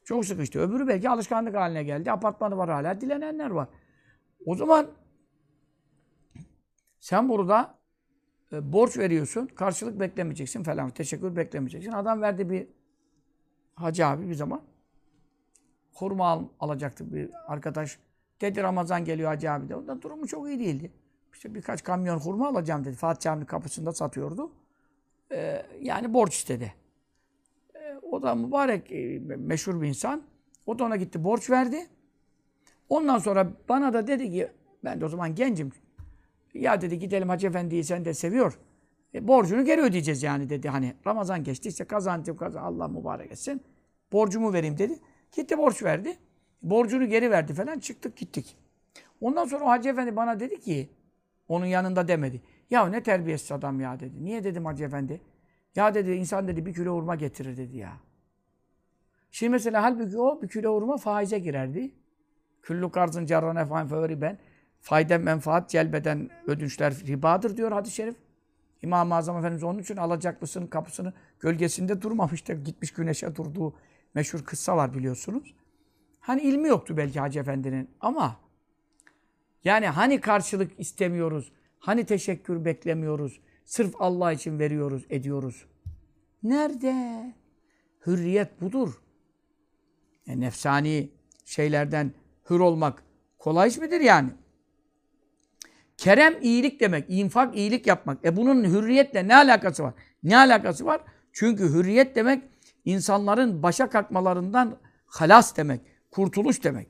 Çok 0.03 0.25
sıkıştı. 0.25 0.59
Öbürü 0.59 0.87
belki 0.87 1.09
alışkanlık 1.09 1.55
haline 1.55 1.83
geldi. 1.83 2.11
Apartmanı 2.11 2.57
var 2.57 2.69
hala. 2.69 3.01
Dilenenler 3.01 3.49
var. 3.49 3.67
O 4.45 4.55
zaman 4.55 4.87
sen 6.99 7.29
burada 7.29 7.77
e, 8.51 8.73
borç 8.73 8.97
veriyorsun. 8.97 9.47
Karşılık 9.47 9.99
beklemeyeceksin 9.99 10.63
falan. 10.63 10.89
Teşekkür 10.89 11.35
beklemeyeceksin. 11.35 11.91
Adam 11.91 12.21
verdi 12.21 12.49
bir 12.49 12.67
hacı 13.75 14.05
abi 14.05 14.29
bir 14.29 14.33
zaman. 14.33 14.61
Hurma 15.93 16.27
al, 16.27 16.45
alacaktı 16.59 17.13
bir 17.13 17.29
arkadaş. 17.47 17.99
Dedi 18.41 18.63
Ramazan 18.63 19.05
geliyor 19.05 19.29
hacı 19.29 19.51
abi 19.51 19.69
de. 19.69 20.01
Durumu 20.01 20.27
çok 20.27 20.47
iyi 20.47 20.59
değildi. 20.59 20.91
İşte 21.33 21.55
birkaç 21.55 21.83
kamyon 21.83 22.19
hurma 22.19 22.47
alacağım 22.47 22.85
dedi. 22.85 22.95
Fatih 22.95 23.21
Camii'nin 23.21 23.45
kapısında 23.45 23.91
satıyordu. 23.91 24.51
Ee, 25.31 25.65
yani 25.81 26.13
borç 26.13 26.35
istedi. 26.35 26.73
Ee, 27.75 27.95
o 28.01 28.21
da 28.21 28.35
mübarek, 28.35 28.91
e, 28.91 29.19
meşhur 29.37 29.81
bir 29.81 29.87
insan. 29.87 30.23
O 30.65 30.79
da 30.79 30.83
ona 30.83 30.95
gitti 30.95 31.23
borç 31.23 31.49
verdi. 31.49 31.87
Ondan 32.89 33.17
sonra 33.17 33.51
bana 33.69 33.93
da 33.93 34.07
dedi 34.07 34.31
ki, 34.31 34.47
ben 34.83 35.01
de 35.01 35.05
o 35.05 35.09
zaman 35.09 35.35
gencim. 35.35 35.71
Ya 36.53 36.81
dedi 36.81 36.99
gidelim 36.99 37.29
Hacı 37.29 37.47
Efendi'yi 37.47 37.83
sen 37.83 38.05
de 38.05 38.13
seviyor. 38.13 38.59
E, 39.13 39.27
borcunu 39.27 39.65
geri 39.65 39.81
ödeyeceğiz 39.81 40.23
yani 40.23 40.49
dedi. 40.49 40.69
Hani 40.69 40.95
Ramazan 41.07 41.43
geçti 41.43 41.69
işte 41.69 41.83
kazancım 41.85 42.37
kazan 42.37 42.63
Allah 42.63 42.87
mübarek 42.87 43.31
etsin. 43.31 43.63
Borcumu 44.11 44.53
vereyim 44.53 44.77
dedi. 44.77 44.99
Gitti 45.31 45.57
borç 45.57 45.83
verdi. 45.83 46.17
Borcunu 46.61 47.09
geri 47.09 47.31
verdi 47.31 47.53
falan 47.53 47.79
çıktık 47.79 48.17
gittik. 48.17 48.57
Ondan 49.21 49.45
sonra 49.45 49.65
o 49.65 49.67
Hacı 49.67 49.89
Efendi 49.89 50.15
bana 50.15 50.39
dedi 50.39 50.59
ki 50.59 50.89
onun 51.47 51.65
yanında 51.65 52.07
demedi. 52.07 52.41
Ya 52.69 52.87
ne 52.87 53.03
terbiyesiz 53.03 53.51
adam 53.51 53.79
ya 53.79 53.99
dedi. 53.99 54.23
Niye 54.23 54.43
dedim 54.43 54.65
Hacı 54.65 54.83
Efendi? 54.83 55.21
Ya 55.75 55.93
dedi 55.93 56.11
insan 56.11 56.47
dedi 56.47 56.65
bir 56.65 56.73
kilo 56.73 56.95
hurma 56.95 57.15
getirir 57.15 57.57
dedi 57.57 57.77
ya. 57.77 57.93
Şimdi 59.31 59.49
mesela 59.49 59.83
halbuki 59.83 60.17
o 60.17 60.41
bir 60.41 60.47
kilo 60.47 60.75
hurma 60.75 60.97
faize 60.97 61.39
girerdi. 61.39 61.91
Küllü 62.61 62.91
karzın 62.91 63.25
carran 63.25 63.55
efan 63.55 63.87
fevri 63.87 64.21
ben. 64.21 64.37
Fayda 64.81 65.17
menfaat 65.17 65.69
celbeden 65.69 66.29
ödünçler 66.47 66.93
ribadır 67.07 67.57
diyor 67.57 67.71
hadis-i 67.71 67.95
şerif. 67.95 68.15
İmam-ı 68.81 69.15
Azam 69.15 69.37
Efendimiz 69.37 69.63
onun 69.63 69.79
için 69.79 69.97
alacaklısının 69.97 70.67
kapısını 70.67 71.13
gölgesinde 71.39 72.01
durmamıştır. 72.01 72.65
Gitmiş 72.65 72.91
güneşe 72.93 73.35
durduğu 73.35 73.75
meşhur 74.13 74.45
kıssa 74.45 74.77
var 74.77 74.93
biliyorsunuz. 74.93 75.55
Hani 76.21 76.41
ilmi 76.41 76.67
yoktu 76.67 76.97
belki 76.97 77.19
Hacı 77.19 77.39
Efendi'nin 77.39 77.89
ama 78.01 78.35
yani 79.63 79.87
hani 79.87 80.21
karşılık 80.21 80.79
istemiyoruz, 80.79 81.51
hani 81.79 82.05
teşekkür 82.05 82.65
beklemiyoruz, 82.65 83.41
sırf 83.65 83.93
Allah 83.99 84.31
için 84.31 84.59
veriyoruz, 84.59 85.05
ediyoruz. 85.09 85.65
Nerede? 86.43 87.25
Hürriyet 88.05 88.61
budur. 88.61 89.01
E, 90.27 90.39
nefsani 90.39 91.09
şeylerden 91.45 92.11
hür 92.49 92.59
olmak 92.59 93.03
kolay 93.37 93.69
iş 93.69 93.77
midir 93.77 94.01
yani? 94.01 94.29
Kerem 95.97 96.33
iyilik 96.41 96.79
demek, 96.79 97.05
infak 97.09 97.55
iyilik 97.55 97.87
yapmak. 97.87 98.25
E 98.25 98.37
bunun 98.37 98.63
hürriyetle 98.63 99.27
ne 99.27 99.35
alakası 99.35 99.83
var? 99.83 99.93
Ne 100.23 100.37
alakası 100.37 100.85
var? 100.85 101.01
Çünkü 101.33 101.63
hürriyet 101.63 102.15
demek 102.15 102.43
insanların 102.85 103.63
başa 103.63 103.89
kalkmalarından 103.89 104.77
halas 105.05 105.57
demek, 105.57 105.81
kurtuluş 106.11 106.63
demek. 106.63 106.87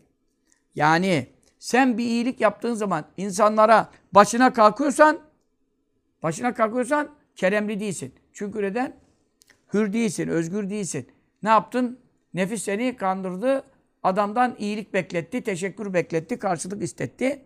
Yani 0.76 1.28
sen 1.60 1.98
bir 1.98 2.06
iyilik 2.06 2.42
yaptığın 2.42 2.74
zaman 2.74 3.06
insanlara 3.18 3.90
başına 4.12 4.54
kalkıyorsan, 4.54 5.20
başına 6.24 6.54
kalkıyorsan 6.54 7.10
keremli 7.36 7.80
değilsin. 7.80 8.14
Çünkü 8.34 8.62
neden? 8.62 8.96
Hür 9.74 9.94
değilsin, 9.94 10.28
özgür 10.28 10.70
değilsin. 10.70 11.08
Ne 11.44 11.50
yaptın? 11.50 12.00
Nefis 12.34 12.64
seni 12.64 12.96
kandırdı, 12.96 13.64
adamdan 14.04 14.56
iyilik 14.60 14.94
bekletti, 14.94 15.44
teşekkür 15.44 15.94
bekletti, 15.94 16.40
karşılık 16.40 16.84
istetti. 16.84 17.46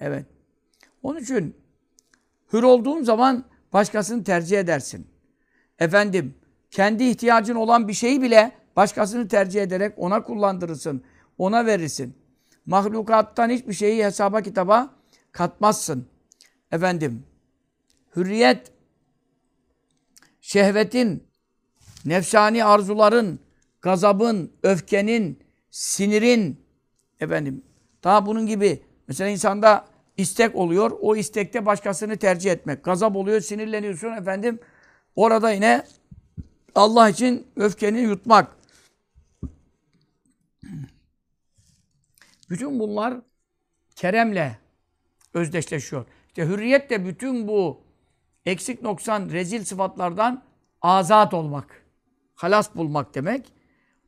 Evet. 0.00 0.26
Onun 1.02 1.20
için 1.20 1.56
hür 2.52 2.62
olduğun 2.62 3.02
zaman 3.02 3.44
başkasını 3.72 4.24
tercih 4.24 4.58
edersin. 4.58 5.06
Efendim, 5.78 6.34
kendi 6.70 7.04
ihtiyacın 7.04 7.54
olan 7.54 7.88
bir 7.88 7.92
şeyi 7.92 8.22
bile 8.22 8.52
başkasını 8.76 9.28
tercih 9.28 9.62
ederek 9.62 9.94
ona 9.96 10.22
kullandırırsın, 10.22 11.04
ona 11.38 11.66
verirsin. 11.66 12.14
Mahlukattan 12.66 13.50
hiçbir 13.50 13.72
şeyi 13.72 14.04
hesaba 14.04 14.40
kitaba 14.40 14.94
katmazsın. 15.32 16.08
Efendim, 16.72 17.22
hürriyet, 18.16 18.72
şehvetin, 20.40 21.24
nefsani 22.04 22.64
arzuların, 22.64 23.40
gazabın, 23.82 24.52
öfkenin, 24.62 25.38
sinirin, 25.70 26.60
efendim, 27.20 27.62
daha 28.04 28.26
bunun 28.26 28.46
gibi 28.46 28.82
mesela 29.08 29.30
insanda 29.30 29.86
istek 30.16 30.56
oluyor. 30.56 30.90
O 31.00 31.16
istekte 31.16 31.66
başkasını 31.66 32.16
tercih 32.16 32.50
etmek. 32.52 32.84
Gazap 32.84 33.16
oluyor, 33.16 33.40
sinirleniyorsun 33.40 34.12
efendim. 34.12 34.58
Orada 35.16 35.50
yine 35.50 35.84
Allah 36.74 37.08
için 37.08 37.46
öfkeni 37.56 38.00
yutmak. 38.00 38.53
Bütün 42.54 42.80
bunlar 42.80 43.14
keremle 43.96 44.58
özdeşleşiyor. 45.34 46.06
İşte 46.28 46.46
hürriyet 46.46 46.90
de 46.90 47.06
bütün 47.06 47.48
bu 47.48 47.80
eksik 48.46 48.82
noksan 48.82 49.28
rezil 49.30 49.64
sıfatlardan 49.64 50.42
azat 50.82 51.34
olmak. 51.34 51.84
Halas 52.34 52.74
bulmak 52.74 53.14
demek. 53.14 53.52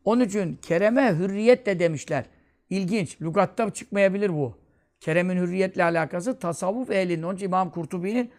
Onun 0.05 0.25
için 0.25 0.59
kereme 0.63 1.15
hürriyet 1.19 1.67
de 1.67 1.79
demişler. 1.79 2.25
İlginç. 2.71 3.23
Lugatta 3.23 3.71
çıkmayabilir 3.71 4.31
bu. 4.31 4.55
Kerem'in 5.01 5.37
hürriyetle 5.37 5.85
alakası 5.85 6.39
tasavvuf 6.39 6.91
ehlinin. 6.91 7.23
Onun 7.23 7.37
için 7.37 7.47
İmam 7.47 7.71
Kurtubi'nin 7.71 8.31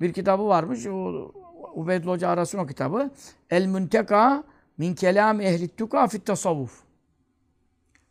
bir 0.00 0.12
kitabı 0.12 0.46
varmış. 0.46 0.86
O, 0.86 1.32
Ubeydullah 1.74 2.12
Hoca 2.12 2.28
arasın 2.28 2.58
o 2.58 2.66
kitabı. 2.66 3.10
El 3.50 3.66
Münteka 3.66 4.44
min 4.78 4.94
kelam 4.94 5.40
ehli 5.40 5.68
tuka 5.68 6.08
fit 6.08 6.26
tasavvuf. 6.26 6.91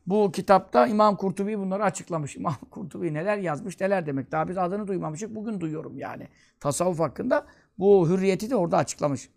Bu 0.08 0.32
kitapta 0.32 0.88
İmam 0.88 1.16
Kurtubi 1.16 1.60
bunları 1.60 1.84
açıklamış. 1.84 2.36
İmam 2.38 2.56
Kurtubi 2.72 3.14
neler 3.14 3.38
yazmış, 3.38 3.80
neler 3.80 4.06
demek. 4.06 4.32
Daha 4.32 4.48
biz 4.48 4.58
adını 4.58 4.88
duymamışık. 4.88 5.36
Bugün 5.36 5.60
duyuyorum 5.60 5.98
yani. 5.98 6.28
Tasavvuf 6.60 7.00
hakkında 7.00 7.46
bu 7.80 8.10
hürriyeti 8.10 8.50
de 8.50 8.56
orada 8.56 8.78
açıklamış. 8.78 9.30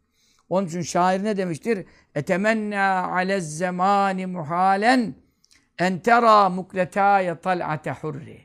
Onun 0.49 0.67
için 0.67 0.83
şair 0.83 1.25
ne 1.25 1.37
demiştir? 1.37 1.87
Etemenna 2.15 3.13
alez 3.13 3.59
zemani 3.59 4.27
muhalen 4.27 5.15
en 5.79 5.99
tera 5.99 6.49
mukletaya 6.49 7.41
tal'ate 7.41 7.93
hurri. 7.93 8.41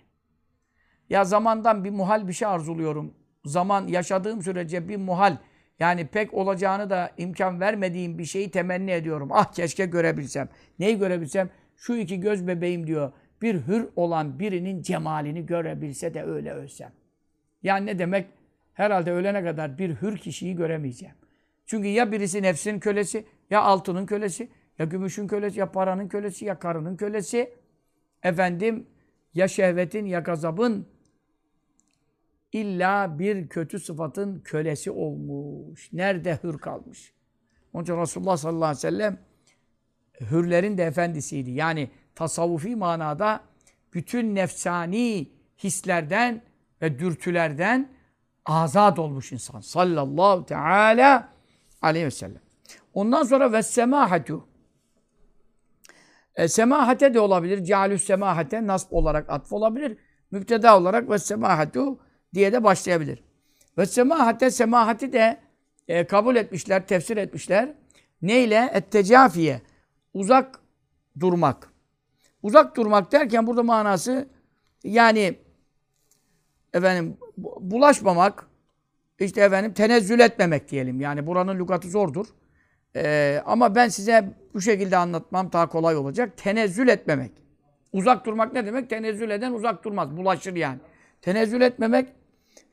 Ya 1.09 1.25
zamandan 1.25 1.83
bir 1.83 1.89
muhal 1.89 2.27
bir 2.27 2.33
şey 2.33 2.47
arzuluyorum. 2.47 3.13
Zaman 3.45 3.87
yaşadığım 3.87 4.43
sürece 4.43 4.87
bir 4.89 4.97
muhal 4.97 5.37
yani 5.79 6.07
pek 6.07 6.33
olacağını 6.33 6.89
da 6.89 7.11
imkan 7.17 7.59
vermediğim 7.59 8.17
bir 8.17 8.25
şeyi 8.25 8.51
temenni 8.51 8.91
ediyorum. 8.91 9.29
Ah 9.31 9.53
keşke 9.53 9.85
görebilsem. 9.85 10.49
Neyi 10.79 10.99
görebilsem? 10.99 11.49
Şu 11.79 11.95
iki 11.95 12.19
göz 12.19 12.47
bebeğim 12.47 12.87
diyor. 12.87 13.11
Bir 13.41 13.55
hür 13.55 13.87
olan 13.95 14.39
birinin 14.39 14.81
cemalini 14.81 15.45
görebilse 15.45 16.13
de 16.13 16.23
öyle 16.23 16.51
ölsem. 16.53 16.91
Yani 17.63 17.85
ne 17.85 17.99
demek? 17.99 18.27
Herhalde 18.73 19.11
ölene 19.11 19.43
kadar 19.43 19.77
bir 19.77 19.89
hür 19.89 20.17
kişiyi 20.17 20.55
göremeyeceğim. 20.55 21.15
Çünkü 21.65 21.87
ya 21.87 22.11
birisi 22.11 22.41
nefsin 22.41 22.79
kölesi, 22.79 23.25
ya 23.49 23.61
altının 23.61 24.05
kölesi, 24.05 24.49
ya 24.79 24.85
gümüşün 24.85 25.27
kölesi, 25.27 25.59
ya 25.59 25.71
paranın 25.71 26.07
kölesi, 26.07 26.45
ya 26.45 26.59
karının 26.59 26.97
kölesi. 26.97 27.53
Efendim, 28.23 28.87
ya 29.33 29.47
şehvetin, 29.47 30.05
ya 30.05 30.19
gazabın 30.19 30.87
illa 32.51 33.19
bir 33.19 33.49
kötü 33.49 33.79
sıfatın 33.79 34.39
kölesi 34.39 34.91
olmuş. 34.91 35.93
Nerede 35.93 36.39
hür 36.43 36.57
kalmış? 36.57 37.13
Onun 37.73 37.83
için 37.83 37.97
Resulullah 37.97 38.37
sallallahu 38.37 38.65
aleyhi 38.65 38.77
ve 38.77 38.81
sellem 38.81 39.28
hürlerin 40.21 40.77
de 40.77 40.83
efendisiydi. 40.83 41.51
Yani 41.51 41.89
tasavvufi 42.15 42.75
manada 42.75 43.39
bütün 43.93 44.35
nefsani 44.35 45.29
hislerden 45.63 46.41
ve 46.81 46.99
dürtülerden 46.99 47.89
azat 48.45 48.99
olmuş 48.99 49.31
insan. 49.31 49.59
Sallallahu 49.59 50.45
teala 50.45 51.29
aleyhi 51.81 52.05
ve 52.05 52.11
sellem. 52.11 52.41
Ondan 52.93 53.23
sonra 53.23 53.51
ve 53.51 53.63
semahatu. 53.63 54.47
E, 56.35 56.47
semahate 56.47 57.13
de 57.13 57.19
olabilir. 57.19 57.63
Cealü 57.63 57.99
semahate 57.99 58.67
nasb 58.67 58.87
olarak 58.91 59.29
atf 59.29 59.53
olabilir. 59.53 59.97
Müpteda 60.31 60.77
olarak 60.77 61.09
ve 61.09 61.19
semahatu 61.19 61.99
diye 62.33 62.53
de 62.53 62.63
başlayabilir. 62.63 63.23
Ve 63.77 63.85
semahate 63.85 64.51
semahati 64.51 65.13
de 65.13 65.39
e, 65.87 66.07
kabul 66.07 66.35
etmişler, 66.35 66.87
tefsir 66.87 67.17
etmişler. 67.17 67.73
Neyle? 68.21 68.69
Ettecafiye. 68.73 69.61
Uzak 70.13 70.59
durmak. 71.19 71.69
Uzak 72.43 72.77
durmak 72.77 73.11
derken 73.11 73.47
burada 73.47 73.63
manası 73.63 74.27
yani 74.83 75.39
efendim 76.73 77.17
bulaşmamak, 77.59 78.47
işte 79.19 79.41
efendim 79.41 79.73
tenezzül 79.73 80.19
etmemek 80.19 80.71
diyelim. 80.71 81.01
Yani 81.01 81.27
buranın 81.27 81.59
lügatı 81.59 81.89
zordur. 81.89 82.25
Ee, 82.95 83.41
ama 83.45 83.75
ben 83.75 83.87
size 83.87 84.33
bu 84.53 84.61
şekilde 84.61 84.97
anlatmam 84.97 85.51
daha 85.51 85.69
kolay 85.69 85.95
olacak. 85.95 86.37
Tenezzül 86.37 86.87
etmemek. 86.87 87.31
Uzak 87.93 88.25
durmak 88.25 88.53
ne 88.53 88.65
demek? 88.65 88.89
Tenezzül 88.89 89.29
eden 89.29 89.53
uzak 89.53 89.83
durmaz. 89.83 90.17
Bulaşır 90.17 90.55
yani. 90.55 90.79
Tenezzül 91.21 91.61
etmemek. 91.61 92.09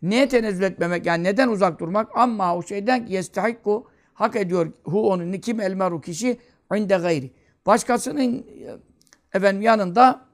Neye 0.02 0.28
tenezzül 0.28 0.62
etmemek? 0.62 1.06
Yani 1.06 1.24
neden 1.24 1.48
uzak 1.48 1.80
durmak? 1.80 2.08
Ama 2.14 2.56
o 2.56 2.62
şeyden 2.62 3.06
ki 3.06 3.12
yestahikku 3.12 3.86
hak 4.14 4.36
ediyor 4.36 4.72
hu 4.84 5.10
onun 5.10 5.32
kim 5.32 5.60
elmeru 5.60 6.00
kişi 6.00 6.38
inde 6.74 6.96
gayri. 6.96 7.30
Başkasının 7.66 8.46
efendim 9.34 9.62
yanında 9.62 10.26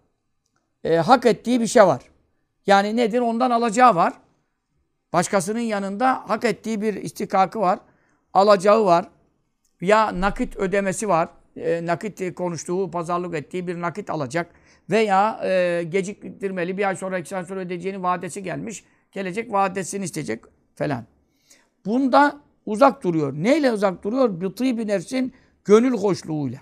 e, 0.85 0.97
hak 0.97 1.27
ettiği 1.27 1.61
bir 1.61 1.67
şey 1.67 1.83
var. 1.83 2.03
Yani 2.67 2.97
nedir? 2.97 3.21
Ondan 3.21 3.51
alacağı 3.51 3.95
var. 3.95 4.13
Başkasının 5.13 5.61
yanında 5.61 6.29
hak 6.29 6.45
ettiği 6.45 6.83
bir 6.83 6.95
istikakı 6.95 7.61
var. 7.61 7.79
Alacağı 8.35 8.85
var. 8.85 9.09
Ya 9.81 10.21
nakit 10.21 10.57
ödemesi 10.57 11.09
var. 11.09 11.29
E, 11.57 11.87
nakit 11.87 12.35
konuştuğu, 12.35 12.91
pazarlık 12.91 13.35
ettiği 13.35 13.67
bir 13.67 13.81
nakit 13.81 14.11
alacak. 14.11 14.51
Veya 14.91 15.41
e, 15.45 15.83
geciktirmeli 15.89 16.79
bir 16.79 16.89
ay 16.89 16.97
sonra, 16.97 17.19
iki 17.19 17.37
ay 17.37 17.45
sonra 17.45 17.61
ödeyeceğinin 17.61 18.03
vadesi 18.03 18.43
gelmiş. 18.43 18.85
Gelecek 19.13 19.53
vadesini 19.53 20.05
isteyecek 20.05 20.45
falan. 20.75 21.05
Bunda 21.87 22.41
uzak 22.67 23.05
duruyor. 23.05 23.33
Neyle 23.33 23.73
uzak 23.73 24.05
duruyor? 24.05 24.41
Bıtı 24.41 24.65
bir 24.65 24.87
nefsin 24.87 25.33
gönül 25.65 25.93
hoşluğuyla. 25.93 26.59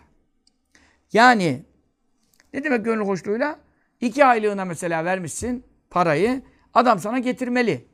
Yani 1.12 1.62
ne 2.54 2.64
demek 2.64 2.84
gönül 2.84 3.04
hoşluğuyla? 3.04 3.58
İki 4.00 4.24
aylığına 4.24 4.64
mesela 4.64 5.04
vermişsin 5.04 5.64
parayı. 5.90 6.42
Adam 6.74 6.98
sana 6.98 7.18
getirmeli. 7.18 7.86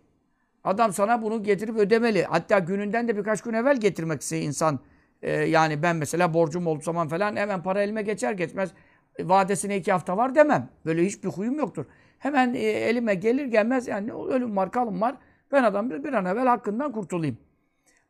Adam 0.64 0.92
sana 0.92 1.22
bunu 1.22 1.42
getirip 1.42 1.76
ödemeli. 1.76 2.24
Hatta 2.24 2.58
gününden 2.58 3.08
de 3.08 3.16
birkaç 3.16 3.42
gün 3.42 3.52
evvel 3.52 3.76
getirmek 3.76 4.22
istiyor 4.22 4.42
insan. 4.42 4.80
Ee, 5.22 5.32
yani 5.32 5.82
ben 5.82 5.96
mesela 5.96 6.34
borcum 6.34 6.66
olduğu 6.66 6.82
zaman 6.82 7.08
falan 7.08 7.36
hemen 7.36 7.62
para 7.62 7.82
elime 7.82 8.02
geçer 8.02 8.32
geçmez 8.32 8.70
e, 9.18 9.28
vadesine 9.28 9.76
iki 9.76 9.92
hafta 9.92 10.16
var 10.16 10.34
demem. 10.34 10.68
Böyle 10.84 11.04
hiçbir 11.04 11.28
huyum 11.28 11.58
yoktur. 11.58 11.86
Hemen 12.18 12.54
e, 12.54 12.58
elime 12.58 13.14
gelir 13.14 13.44
gelmez 13.44 13.88
yani 13.88 14.12
ölüm 14.12 14.56
var 14.56 14.72
kalım 14.72 15.00
var. 15.00 15.16
Ben 15.52 15.62
adam 15.62 15.90
bir, 15.90 16.04
bir 16.04 16.12
an 16.12 16.24
evvel 16.24 16.46
hakkından 16.46 16.92
kurtulayım. 16.92 17.38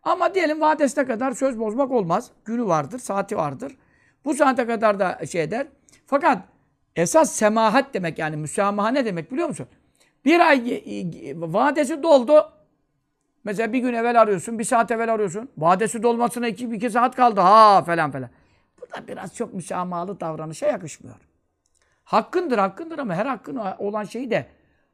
Ama 0.07 0.35
diyelim 0.35 0.61
vadesine 0.61 1.07
kadar 1.07 1.33
söz 1.33 1.59
bozmak 1.59 1.91
olmaz. 1.91 2.31
Günü 2.45 2.67
vardır, 2.67 2.99
saati 2.99 3.37
vardır. 3.37 3.77
Bu 4.25 4.35
saate 4.35 4.67
kadar 4.67 4.99
da 4.99 5.27
şey 5.27 5.43
eder. 5.43 5.67
Fakat 6.07 6.39
esas 6.97 7.33
semahat 7.33 7.95
demek 7.95 8.19
yani 8.19 8.37
müsamaha 8.37 8.89
ne 8.89 9.05
demek 9.05 9.33
biliyor 9.33 9.49
musun? 9.49 9.67
Bir 10.25 10.41
ay 10.41 10.71
e, 10.71 11.01
e, 11.01 11.35
vadesi 11.37 12.03
doldu. 12.03 12.53
Mesela 13.45 13.73
bir 13.73 13.79
gün 13.79 13.95
evvel 13.95 14.21
arıyorsun, 14.21 14.59
bir 14.59 14.65
saat 14.65 14.91
evvel 14.91 15.15
arıyorsun. 15.15 15.49
Vadesi 15.59 16.02
dolmasına 16.02 16.49
iki, 16.49 16.65
iki 16.65 16.91
saat 16.91 17.17
kaldı 17.17 17.41
ha 17.41 17.83
falan 17.85 18.11
falan. 18.11 18.30
Bu 18.80 18.97
da 18.97 19.09
biraz 19.09 19.35
çok 19.35 19.54
müsamahalı 19.54 20.21
davranışa 20.21 20.67
yakışmıyor. 20.67 21.17
Hakkındır, 22.04 22.59
hakkındır 22.59 22.99
ama 22.99 23.15
her 23.15 23.26
hakkın 23.26 23.57
olan 23.78 24.04
şeyi 24.04 24.30
de 24.30 24.47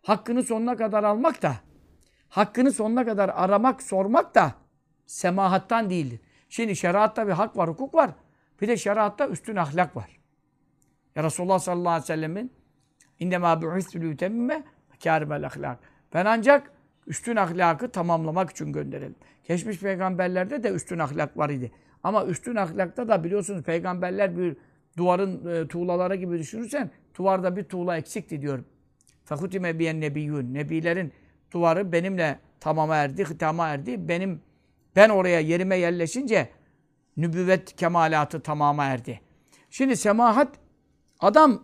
hakkını 0.03 0.43
sonuna 0.43 0.77
kadar 0.77 1.05
almak 1.05 1.43
da, 1.43 1.53
hakkını 2.29 2.73
sonuna 2.73 3.05
kadar 3.05 3.29
aramak, 3.29 3.83
sormak 3.83 4.35
da 4.35 4.62
semahattan 5.13 5.91
değildir. 5.91 6.21
Şimdi 6.49 6.77
şeriatta 6.77 7.27
bir 7.27 7.33
hak 7.33 7.57
var, 7.57 7.69
hukuk 7.69 7.95
var. 7.95 8.11
Bir 8.61 8.69
de 8.69 8.77
şeriatta 8.77 9.29
üstün 9.29 9.57
ahlak 9.57 9.97
var. 9.97 10.21
Ya 11.15 11.23
Resulullah 11.25 11.59
sallallahu 11.59 11.89
aleyhi 11.89 12.03
ve 12.03 12.07
sellemin 12.07 12.53
indemâ 13.19 13.63
bu'istülü 13.63 14.13
ütemmime 14.13 14.65
kârimel 15.05 15.47
ahlak. 15.47 15.79
Ben 16.15 16.27
ancak 16.27 16.73
üstün 17.07 17.37
ahlakı 17.37 17.91
tamamlamak 17.91 18.51
için 18.51 18.73
gönderildim. 18.73 19.17
Geçmiş 19.49 19.81
peygamberlerde 19.81 20.63
de 20.63 20.69
üstün 20.69 20.99
ahlak 20.99 21.37
var 21.37 21.51
idi. 21.51 21.73
Ama 22.03 22.25
üstün 22.25 22.57
ahlakta 22.57 23.09
da 23.09 23.25
biliyorsunuz 23.25 23.63
peygamberler 23.63 24.39
bir 24.39 24.57
duvarın 24.97 25.47
e, 25.47 25.69
tuğlaları 25.69 26.15
gibi 26.15 26.39
düşünürsen 26.39 26.91
duvarda 27.19 27.57
bir 27.57 27.65
tuğla 27.65 27.97
eksikti 27.97 28.43
diyor. 28.43 28.65
Fekutime 29.25 29.79
biyen 29.79 30.01
nebiyyun. 30.01 30.55
Nebilerin 30.55 31.13
duvarı 31.53 31.93
benimle 31.93 32.39
tamama 32.61 32.97
erdi, 32.97 33.25
hitama 33.25 33.69
erdi. 33.69 34.09
Benim 34.09 34.41
ben 34.97 35.09
oraya 35.09 35.41
yerime 35.41 35.77
yerleşince 35.77 36.49
nübüvvet 37.17 37.77
kemalatı 37.77 38.41
tamama 38.41 38.85
erdi. 38.85 39.21
Şimdi 39.71 39.97
semahat 39.97 40.49
adam 41.21 41.63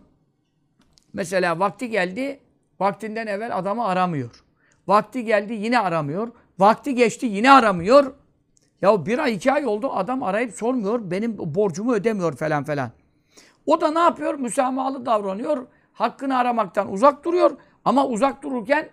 mesela 1.13 1.59
vakti 1.59 1.89
geldi 1.89 2.39
vaktinden 2.79 3.27
evvel 3.27 3.57
adamı 3.57 3.85
aramıyor. 3.85 4.43
Vakti 4.87 5.25
geldi 5.25 5.53
yine 5.53 5.79
aramıyor. 5.79 6.31
Vakti 6.59 6.95
geçti 6.95 7.25
yine 7.25 7.51
aramıyor. 7.51 8.13
Ya 8.81 9.05
bir 9.05 9.19
ay 9.19 9.33
iki 9.33 9.51
ay 9.51 9.65
oldu 9.65 9.91
adam 9.93 10.23
arayıp 10.23 10.53
sormuyor. 10.53 11.11
Benim 11.11 11.37
borcumu 11.37 11.93
ödemiyor 11.93 12.35
falan 12.35 12.63
falan. 12.63 12.91
O 13.65 13.81
da 13.81 13.91
ne 13.91 13.99
yapıyor? 13.99 14.33
Müsamahalı 14.33 15.05
davranıyor. 15.05 15.67
Hakkını 15.93 16.37
aramaktan 16.37 16.91
uzak 16.91 17.25
duruyor. 17.25 17.57
Ama 17.85 18.07
uzak 18.07 18.43
dururken 18.43 18.89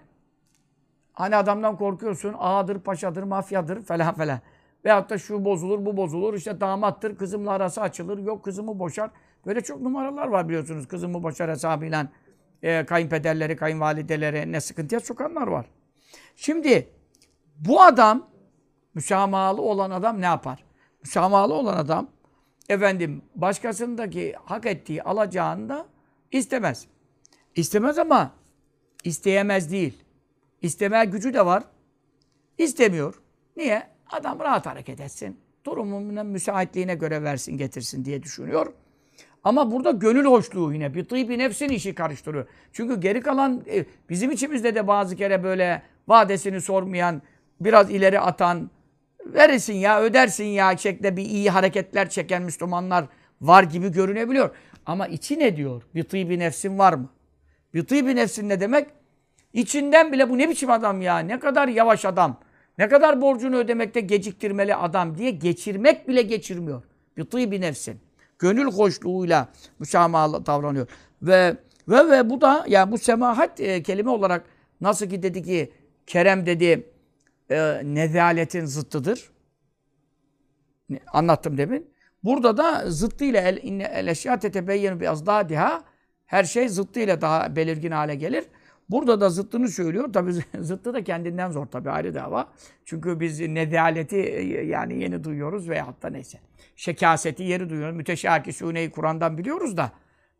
hani 1.16 1.36
adamdan 1.36 1.76
korkuyorsun. 1.76 2.34
Ağadır, 2.38 2.80
paşadır, 2.80 3.22
mafyadır 3.22 3.82
falan 3.82 4.14
falan. 4.14 4.40
Veyahut 4.84 5.10
da 5.10 5.18
şu 5.18 5.44
bozulur, 5.44 5.86
bu 5.86 5.96
bozulur. 5.96 6.34
İşte 6.34 6.60
damattır, 6.60 7.16
kızımla 7.16 7.50
arası 7.50 7.80
açılır. 7.80 8.18
Yok 8.18 8.44
kızımı 8.44 8.78
boşar. 8.78 9.10
Böyle 9.46 9.60
çok 9.60 9.80
numaralar 9.80 10.26
var 10.26 10.48
biliyorsunuz. 10.48 10.88
Kızımı 10.88 11.22
boşar 11.22 11.50
hesabıyla 11.50 12.08
e, 12.62 12.86
kayınpederleri, 12.86 13.56
kayınvalideleri 13.56 14.52
ne 14.52 14.60
sıkıntıya 14.60 15.00
sokanlar 15.00 15.46
var. 15.46 15.66
Şimdi 16.36 16.88
bu 17.58 17.82
adam 17.82 18.26
müsamahalı 18.94 19.62
olan 19.62 19.90
adam 19.90 20.20
ne 20.20 20.24
yapar? 20.24 20.64
Müsamahalı 21.02 21.54
olan 21.54 21.76
adam 21.76 22.08
efendim 22.68 23.22
başkasındaki 23.34 24.34
hak 24.44 24.66
ettiği 24.66 25.02
alacağını 25.02 25.68
da 25.68 25.86
istemez. 26.32 26.86
İstemez 27.54 27.98
ama 27.98 28.30
isteyemez 29.04 29.72
değil. 29.72 30.05
İsteme 30.62 31.04
gücü 31.04 31.34
de 31.34 31.46
var. 31.46 31.62
İstemiyor. 32.58 33.14
Niye? 33.56 33.82
Adam 34.10 34.40
rahat 34.40 34.66
hareket 34.66 35.00
etsin. 35.00 35.40
Durumuna 35.64 36.22
müsaitliğine 36.24 36.94
göre 36.94 37.22
versin 37.22 37.56
getirsin 37.56 38.04
diye 38.04 38.22
düşünüyor. 38.22 38.72
Ama 39.44 39.72
burada 39.72 39.90
gönül 39.90 40.24
hoşluğu 40.24 40.72
yine. 40.72 40.94
Bir 40.94 41.10
bir 41.28 41.38
nefsin 41.38 41.68
işi 41.68 41.94
karıştırıyor. 41.94 42.46
Çünkü 42.72 43.00
geri 43.00 43.20
kalan 43.20 43.62
e, 43.72 43.84
bizim 44.10 44.30
içimizde 44.30 44.74
de 44.74 44.86
bazı 44.86 45.16
kere 45.16 45.42
böyle 45.42 45.82
vadesini 46.08 46.60
sormayan, 46.60 47.22
biraz 47.60 47.90
ileri 47.90 48.20
atan, 48.20 48.70
verirsin 49.26 49.74
ya, 49.74 50.00
ödersin 50.00 50.44
ya 50.44 50.76
şeklinde 50.76 51.16
bir 51.16 51.24
iyi 51.24 51.50
hareketler 51.50 52.10
çeken 52.10 52.42
Müslümanlar 52.42 53.04
var 53.40 53.62
gibi 53.62 53.92
görünebiliyor. 53.92 54.50
Ama 54.86 55.06
içi 55.06 55.38
ne 55.38 55.56
diyor? 55.56 55.82
Bir 55.94 56.30
bir 56.30 56.38
nefsin 56.38 56.78
var 56.78 56.92
mı? 56.92 57.08
Bir 57.74 57.88
bir 58.06 58.16
nefsin 58.16 58.48
ne 58.48 58.60
demek? 58.60 58.88
İçinden 59.56 60.12
bile 60.12 60.30
bu 60.30 60.38
ne 60.38 60.48
biçim 60.48 60.70
adam 60.70 61.02
ya? 61.02 61.18
Ne 61.18 61.38
kadar 61.38 61.68
yavaş 61.68 62.04
adam. 62.04 62.40
Ne 62.78 62.88
kadar 62.88 63.20
borcunu 63.20 63.56
ödemekte 63.56 64.00
geciktirmeli 64.00 64.74
adam 64.74 65.18
diye 65.18 65.30
geçirmek 65.30 66.08
bile 66.08 66.22
geçirmiyor. 66.22 66.82
Bir 67.16 67.50
bir 67.50 67.60
nefsin 67.60 68.00
gönül 68.38 68.72
hoşluğuyla 68.72 69.48
müsamahalı 69.78 70.46
davranıyor. 70.46 70.88
Ve 71.22 71.56
ve 71.88 72.10
ve 72.10 72.30
bu 72.30 72.40
da 72.40 72.64
yani 72.68 72.92
bu 72.92 72.98
semahat 72.98 73.60
e, 73.60 73.82
kelime 73.82 74.10
olarak 74.10 74.44
nasıl 74.80 75.06
ki 75.06 75.22
dedi 75.22 75.42
ki 75.42 75.72
Kerem 76.06 76.46
dedi 76.46 76.90
e, 77.50 77.80
nezaletin 77.84 78.64
zıttıdır. 78.64 79.30
Anlattım 81.12 81.58
demin. 81.58 81.90
Burada 82.24 82.56
da 82.56 82.90
zıttıyla 82.90 83.40
el, 83.40 83.80
el 83.80 84.06
eşya 84.06 84.38
tetebeyyenu 84.38 85.00
bi 85.00 85.10
azdadiha 85.10 85.84
her 86.26 86.44
şey 86.44 86.68
zıttıyla 86.68 87.20
daha 87.20 87.56
belirgin 87.56 87.90
hale 87.90 88.14
gelir. 88.14 88.44
Burada 88.90 89.20
da 89.20 89.30
zıttını 89.30 89.68
söylüyor. 89.68 90.12
Tabi 90.12 90.32
zıttı 90.60 90.94
da 90.94 91.04
kendinden 91.04 91.50
zor 91.50 91.66
tabi 91.66 91.90
ayrı 91.90 92.14
dava. 92.14 92.52
Çünkü 92.84 93.20
biz 93.20 93.40
nedaleti 93.40 94.16
e, 94.16 94.64
yani 94.64 95.02
yeni 95.02 95.24
duyuyoruz 95.24 95.68
veya 95.68 95.86
hatta 95.86 96.08
neyse. 96.08 96.38
Şekaseti 96.76 97.42
yeri 97.42 97.70
duyuyoruz. 97.70 97.96
Müteşaki 97.96 98.52
Süneyi 98.52 98.90
Kur'an'dan 98.90 99.38
biliyoruz 99.38 99.76
da 99.76 99.92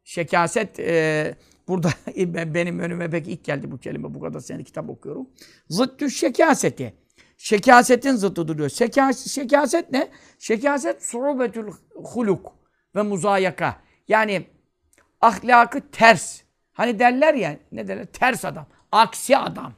şekaset 0.05 0.81
e, 0.81 1.35
burada 1.69 1.91
benim 2.55 2.79
önüme 2.79 3.11
pek 3.11 3.29
ilk 3.29 3.45
geldi 3.45 3.71
bu 3.71 3.79
kelime. 3.79 4.15
Bu 4.15 4.21
kadar 4.21 4.41
sene 4.41 4.65
kitap 4.65 4.91
okuyorum. 4.91 5.27
Zıttü 5.69 6.11
şekaseti. 6.11 6.95
Şekasetin 7.39 8.15
zıttı 8.15 8.59
diyor. 8.59 8.69
Şekas, 8.69 9.27
şekaset 9.27 9.93
ne? 9.93 10.09
Şekaset 10.39 11.03
surubetül 11.03 11.73
huluk 11.95 12.53
ve 12.95 13.03
muzayaka. 13.03 13.77
Yani 14.09 14.47
ahlakı 15.21 15.91
ters. 15.91 16.46
Hani 16.77 16.99
derler 16.99 17.35
ya 17.35 17.57
ne 17.73 17.89
derler? 17.89 18.07
Ters 18.07 18.45
adam. 18.45 18.67
Aksi 18.93 19.39
adam. 19.39 19.73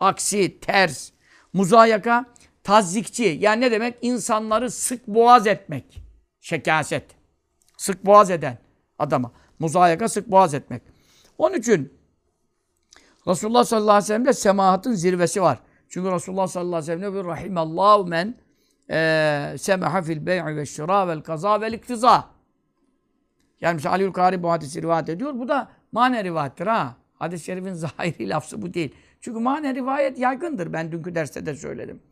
Aksi, 0.00 0.60
ters. 0.60 1.10
Muzayaka 1.52 2.24
tazzikçi. 2.62 3.38
Yani 3.40 3.60
ne 3.60 3.70
demek? 3.70 3.98
İnsanları 4.02 4.70
sık 4.70 5.06
boğaz 5.06 5.46
etmek. 5.46 6.02
Şekaset. 6.40 7.04
Sık 7.76 8.06
boğaz 8.06 8.30
eden 8.30 8.58
adama. 8.98 9.32
Muzayaka 9.58 10.08
sık 10.08 10.30
boğaz 10.30 10.54
etmek. 10.54 10.82
Onun 11.38 11.54
için 11.54 11.92
Resulullah 13.28 13.64
sallallahu 13.64 13.90
aleyhi 13.90 14.04
ve 14.04 14.06
sellem'de 14.06 14.32
semahatın 14.32 14.92
zirvesi 14.92 15.42
var. 15.42 15.58
Çünkü 15.88 16.10
Resulullah 16.10 16.46
sallallahu 16.46 16.76
aleyhi 16.76 16.92
ve 16.92 16.96
sellem 17.00 17.12
diyor 17.12 17.24
rahimallahu 17.24 18.06
men 18.06 18.34
e, 18.90 19.54
semaha 19.58 20.02
fil 20.02 20.26
bey'i 20.26 20.44
ve 20.44 20.66
şira 20.66 21.08
vel 21.08 21.20
kaza 21.20 21.60
vel 21.60 21.72
iktiza. 21.72 22.34
Yani 23.60 23.74
mesela 23.74 23.92
Aliül 23.92 24.12
Kari 24.12 24.42
bu 24.42 24.50
hadisi 24.50 24.82
rivayet 24.82 25.08
ediyor. 25.08 25.38
Bu 25.38 25.48
da 25.48 25.68
mane 25.94 26.24
rivayettir 26.24 26.66
ha. 26.66 26.96
Hadis-i 27.14 27.44
şerifin 27.44 27.72
zahiri 27.72 28.28
lafzı 28.28 28.62
bu 28.62 28.74
değil. 28.74 28.94
Çünkü 29.20 29.40
mane 29.40 29.74
rivayet 29.74 30.18
yaygındır. 30.18 30.72
Ben 30.72 30.92
dünkü 30.92 31.14
derste 31.14 31.46
de 31.46 31.54
söyledim. 31.54 32.02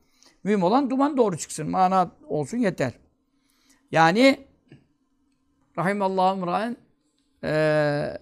Mühim 0.45 0.63
olan 0.63 0.91
duman 0.91 1.17
doğru 1.17 1.37
çıksın. 1.37 1.71
Mana 1.71 2.11
olsun 2.27 2.59
yeter. 2.59 2.93
Yani 3.91 4.47
Rahimallahu 5.79 6.37
mraen 6.37 6.77
ee, 7.45 8.19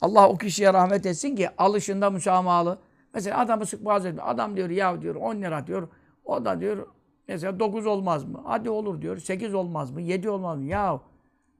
Allah 0.00 0.28
o 0.28 0.38
kişiye 0.38 0.72
rahmet 0.72 1.06
etsin 1.06 1.36
ki 1.36 1.48
alışında 1.58 2.10
müsamahalı. 2.10 2.78
Mesela 3.14 3.38
adamı 3.38 3.66
sık 3.66 3.84
boğaz 3.84 4.06
etmiyor. 4.06 4.28
Adam 4.28 4.56
diyor 4.56 4.70
ya 4.70 5.02
diyor 5.02 5.14
10 5.14 5.36
lira 5.36 5.66
diyor. 5.66 5.88
O 6.24 6.44
da 6.44 6.60
diyor 6.60 6.86
mesela 7.28 7.60
9 7.60 7.86
olmaz 7.86 8.24
mı? 8.24 8.42
Hadi 8.44 8.70
olur 8.70 9.02
diyor. 9.02 9.16
8 9.16 9.54
olmaz 9.54 9.90
mı? 9.90 10.00
7 10.00 10.30
olmaz 10.30 10.58
mı? 10.58 10.64
Ya 10.64 11.00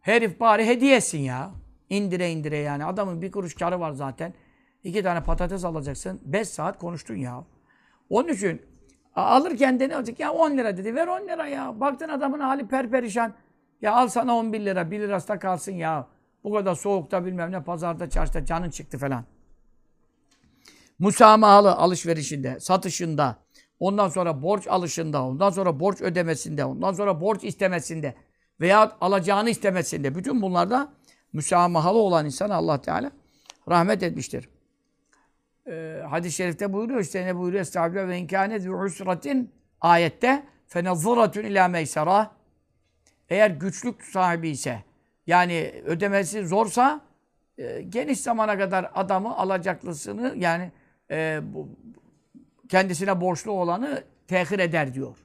herif 0.01 0.41
bari 0.41 0.67
hediye 0.67 0.97
etsin 0.97 1.19
ya. 1.19 1.51
İndire 1.93 2.31
indire 2.31 2.57
yani. 2.57 2.85
Adamın 2.85 3.23
bir 3.23 3.33
kuruş 3.33 3.55
karı 3.55 3.81
var 3.81 3.93
zaten. 3.93 4.35
İki 4.85 5.03
tane 5.03 5.23
patates 5.23 5.65
alacaksın. 5.65 6.21
5 6.25 6.49
saat 6.49 6.79
konuştun 6.79 7.15
ya. 7.15 7.45
Onun 8.11 8.29
için 8.29 8.63
alırken 9.15 9.81
de 9.81 9.89
ne 9.89 9.97
olacak? 9.97 10.21
Ya 10.21 10.33
10 10.33 10.51
lira 10.51 10.77
dedi. 10.77 10.95
Ver 10.95 11.07
10 11.07 11.29
lira 11.29 11.47
ya. 11.47 11.81
Baktın 11.81 12.09
adamın 12.09 12.41
hali 12.41 12.69
perperişan. 12.69 13.35
Ya 13.81 13.93
al 13.95 14.09
sana 14.09 14.37
11 14.37 14.61
lira. 14.61 14.91
1 14.91 15.01
lirası 15.01 15.39
kalsın 15.39 15.73
ya. 15.73 16.09
Bu 16.45 16.53
kadar 16.53 16.75
soğukta 16.75 17.27
bilmem 17.27 17.53
ne 17.53 17.63
pazarda 17.63 18.11
çarşıda 18.11 18.45
canın 18.45 18.71
çıktı 18.71 18.99
falan. 18.99 19.25
Musamahalı 20.99 21.73
alışverişinde, 21.73 22.61
satışında, 22.61 23.37
ondan 23.81 24.09
sonra 24.09 24.43
borç 24.43 24.67
alışında, 24.67 25.25
ondan 25.25 25.51
sonra 25.51 25.81
borç 25.81 26.01
ödemesinde, 26.01 26.65
ondan 26.65 26.93
sonra 26.93 27.21
borç 27.21 27.45
istemesinde 27.45 28.15
veya 28.61 28.93
alacağını 29.01 29.51
istemesinde 29.51 30.15
bütün 30.15 30.43
bunlarda 30.43 30.93
müsamahalı 31.33 31.99
olan 31.99 32.27
insan 32.27 32.51
Allah 32.51 32.81
Teala 32.81 33.13
rahmet 33.69 34.03
etmiştir. 34.03 34.49
Ee, 35.67 36.03
hadis-i 36.11 36.37
şerifte 36.37 36.73
buyuruyor 36.73 37.01
işte 37.01 37.27
ne 37.27 37.37
buyuruyor? 37.37 37.63
Estağfirullah 37.63 38.09
ve 38.09 38.19
inkâne 38.19 38.59
zü 38.59 38.71
ayette 39.81 40.47
fenazzuratun 40.67 41.43
ilâ 41.43 41.69
meysera 41.69 42.31
eğer 43.29 43.51
güçlük 43.51 44.03
sahibi 44.03 44.49
ise 44.49 44.85
yani 45.27 45.83
ödemesi 45.85 46.47
zorsa 46.47 47.01
e, 47.59 47.83
geniş 47.83 48.21
zamana 48.21 48.59
kadar 48.59 48.91
adamı 48.95 49.37
alacaklısını 49.37 50.35
yani 50.37 50.73
e, 51.11 51.41
bu, 51.43 51.69
kendisine 52.69 53.21
borçlu 53.21 53.53
olanı 53.53 54.05
tehir 54.27 54.59
eder 54.59 54.95
diyor. 54.95 55.17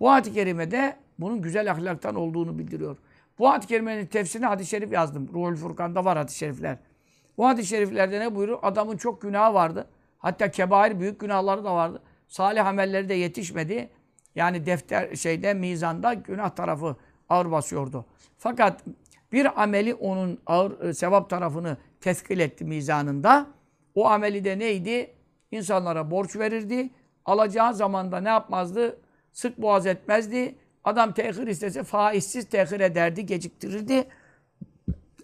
Bu 0.00 0.10
ayet-i 0.10 0.32
kerimede 0.32 0.96
bunun 1.18 1.42
güzel 1.42 1.70
ahlaktan 1.70 2.14
olduğunu 2.14 2.58
bildiriyor. 2.58 2.96
Bu 3.38 3.48
ayet-i 3.48 3.66
kerimenin 3.66 4.06
tefsirini 4.06 4.46
hadis-i 4.46 4.70
şerif 4.70 4.92
yazdım. 4.92 5.28
Ruhul 5.34 5.56
Furkan'da 5.56 6.04
var 6.04 6.18
hadis-i 6.18 6.38
şerifler. 6.38 6.78
Bu 7.38 7.46
hadis-i 7.46 7.68
şeriflerde 7.68 8.20
ne 8.20 8.34
buyuruyor? 8.34 8.58
Adamın 8.62 8.96
çok 8.96 9.22
günahı 9.22 9.54
vardı. 9.54 9.88
Hatta 10.18 10.50
kebair 10.50 11.00
büyük 11.00 11.20
günahları 11.20 11.64
da 11.64 11.74
vardı. 11.74 12.02
Salih 12.28 12.66
amelleri 12.66 13.08
de 13.08 13.14
yetişmedi. 13.14 13.90
Yani 14.34 14.66
defter 14.66 15.16
şeyde 15.16 15.54
mizanda 15.54 16.14
günah 16.14 16.50
tarafı 16.50 16.96
ağır 17.28 17.50
basıyordu. 17.50 18.06
Fakat 18.38 18.84
bir 19.32 19.62
ameli 19.62 19.94
onun 19.94 20.38
ağır 20.46 20.80
e, 20.80 20.94
sevap 20.94 21.30
tarafını 21.30 21.76
teskil 22.00 22.38
etti 22.38 22.64
mizanında. 22.64 23.46
O 23.94 24.06
ameli 24.06 24.44
de 24.44 24.58
neydi? 24.58 25.14
İnsanlara 25.50 26.10
borç 26.10 26.36
verirdi. 26.36 26.90
Alacağı 27.24 27.74
zamanda 27.74 28.20
ne 28.20 28.28
yapmazdı? 28.28 28.98
Sık 29.32 29.62
boğaz 29.62 29.86
etmezdi. 29.86 30.54
Adam 30.86 31.12
tehir 31.12 31.46
istese 31.46 31.84
faizsiz 31.84 32.48
tehir 32.48 32.80
ederdi, 32.80 33.26
geciktirirdi. 33.26 34.04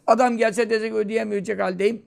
Adam 0.07 0.37
gelse 0.37 0.71
desek 0.71 0.93
ödeyemeyecek 0.93 1.61
haldeyim. 1.61 2.03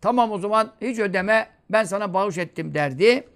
Tamam 0.00 0.32
o 0.32 0.38
zaman 0.38 0.72
hiç 0.80 0.98
ödeme 0.98 1.48
ben 1.70 1.84
sana 1.84 2.14
bağış 2.14 2.38
ettim 2.38 2.74
derdi. 2.74 3.28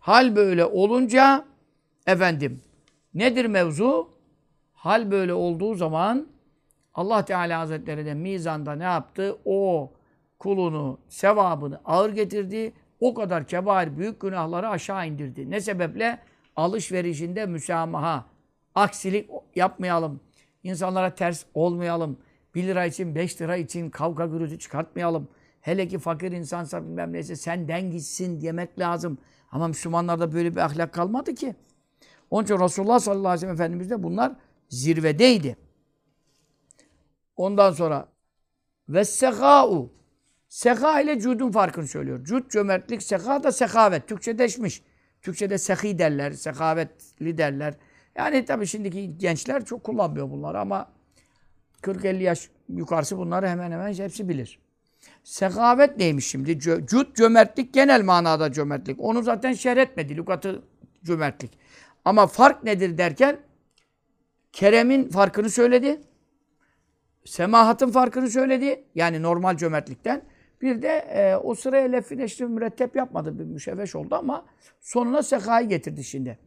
Hal 0.00 0.36
böyle 0.36 0.64
olunca 0.64 1.44
efendim 2.06 2.60
nedir 3.14 3.46
mevzu? 3.46 4.08
Hal 4.74 5.10
böyle 5.10 5.32
olduğu 5.32 5.74
zaman 5.74 6.26
Allah 6.94 7.24
Teala 7.24 7.60
Hazretleri 7.60 8.06
de 8.06 8.14
mizanda 8.14 8.72
ne 8.72 8.84
yaptı? 8.84 9.38
O 9.44 9.92
kulunu, 10.38 10.98
sevabını 11.08 11.80
ağır 11.84 12.10
getirdi. 12.10 12.72
O 13.00 13.14
kadar 13.14 13.46
kebair, 13.46 13.98
büyük 13.98 14.20
günahları 14.20 14.68
aşağı 14.68 15.08
indirdi. 15.08 15.50
Ne 15.50 15.60
sebeple? 15.60 16.18
Alışverişinde 16.56 17.46
müsamaha, 17.46 18.24
aksilik 18.76 19.30
yapmayalım. 19.54 20.20
İnsanlara 20.62 21.14
ters 21.14 21.44
olmayalım. 21.54 22.18
1 22.54 22.62
lira 22.62 22.86
için, 22.86 23.14
5 23.14 23.40
lira 23.40 23.56
için 23.56 23.90
kavga 23.90 24.26
gürültü 24.26 24.58
çıkartmayalım. 24.58 25.28
Hele 25.60 25.88
ki 25.88 25.98
fakir 25.98 26.32
insansa 26.32 26.84
bilmem 26.84 27.12
neyse 27.12 27.36
senden 27.36 27.90
gitsin 27.90 28.40
demek 28.40 28.78
lazım. 28.78 29.18
Ama 29.50 29.68
Müslümanlarda 29.68 30.32
böyle 30.32 30.52
bir 30.52 30.60
ahlak 30.60 30.94
kalmadı 30.94 31.34
ki. 31.34 31.54
Onun 32.30 32.44
için 32.44 32.60
Resulullah 32.60 32.98
sallallahu 32.98 33.28
aleyhi 33.28 33.36
ve 33.36 33.40
sellem 33.40 33.54
Efendimiz 33.54 33.90
de 33.90 34.02
bunlar 34.02 34.32
zirvedeydi. 34.68 35.56
Ondan 37.36 37.70
sonra 37.70 38.08
ve 38.88 39.04
sekâ'u 39.04 39.96
Seka 40.48 41.00
ile 41.00 41.20
cudun 41.20 41.52
farkını 41.52 41.88
söylüyor. 41.88 42.24
Cud 42.24 42.50
cömertlik, 42.50 43.02
seka 43.02 43.42
da 43.42 43.52
sekavet. 43.52 44.08
Türkçedeşmiş. 44.08 44.82
Türkçede 45.22 45.58
sehi 45.58 45.98
derler, 45.98 46.32
sekavetli 46.32 47.38
derler. 47.38 47.74
Yani 48.16 48.44
tabii 48.44 48.66
şimdiki 48.66 49.18
gençler 49.18 49.64
çok 49.64 49.84
kullanmıyor 49.84 50.30
bunları 50.30 50.60
ama 50.60 50.92
40-50 51.82 52.22
yaş 52.22 52.50
yukarısı 52.68 53.18
bunları 53.18 53.48
hemen 53.48 53.72
hemen 53.72 53.92
hepsi 53.94 54.28
bilir. 54.28 54.58
Sekavet 55.24 55.96
neymiş 55.98 56.26
şimdi? 56.26 56.58
Cud 56.58 57.14
cömertlik 57.14 57.74
genel 57.74 58.04
manada 58.04 58.52
cömertlik. 58.52 59.00
Onu 59.00 59.22
zaten 59.22 59.52
şerh 59.52 59.76
etmedi. 59.76 60.16
Lukatı 60.16 60.62
cömertlik. 61.04 61.58
Ama 62.04 62.26
fark 62.26 62.64
nedir 62.64 62.98
derken 62.98 63.40
Kerem'in 64.52 65.08
farkını 65.08 65.50
söyledi. 65.50 66.00
Semahatın 67.24 67.90
farkını 67.90 68.30
söyledi. 68.30 68.84
Yani 68.94 69.22
normal 69.22 69.56
cömertlikten. 69.56 70.22
Bir 70.62 70.82
de 70.82 70.88
e, 70.88 71.36
o 71.36 71.54
sıraya 71.54 71.88
lefin 71.88 72.18
eşli 72.18 72.46
mürettep 72.46 72.96
yapmadı. 72.96 73.38
Bir 73.38 73.44
müşeveş 73.44 73.94
oldu 73.94 74.14
ama 74.14 74.46
sonuna 74.80 75.22
sekayı 75.22 75.68
getirdi 75.68 76.04
şimdi. 76.04 76.38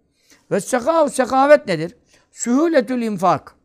Ve 0.51 0.59
seka, 0.59 1.09
sekavet 1.09 1.67
nedir? 1.67 1.95
Sühületül 2.31 3.01
infak. 3.01 3.55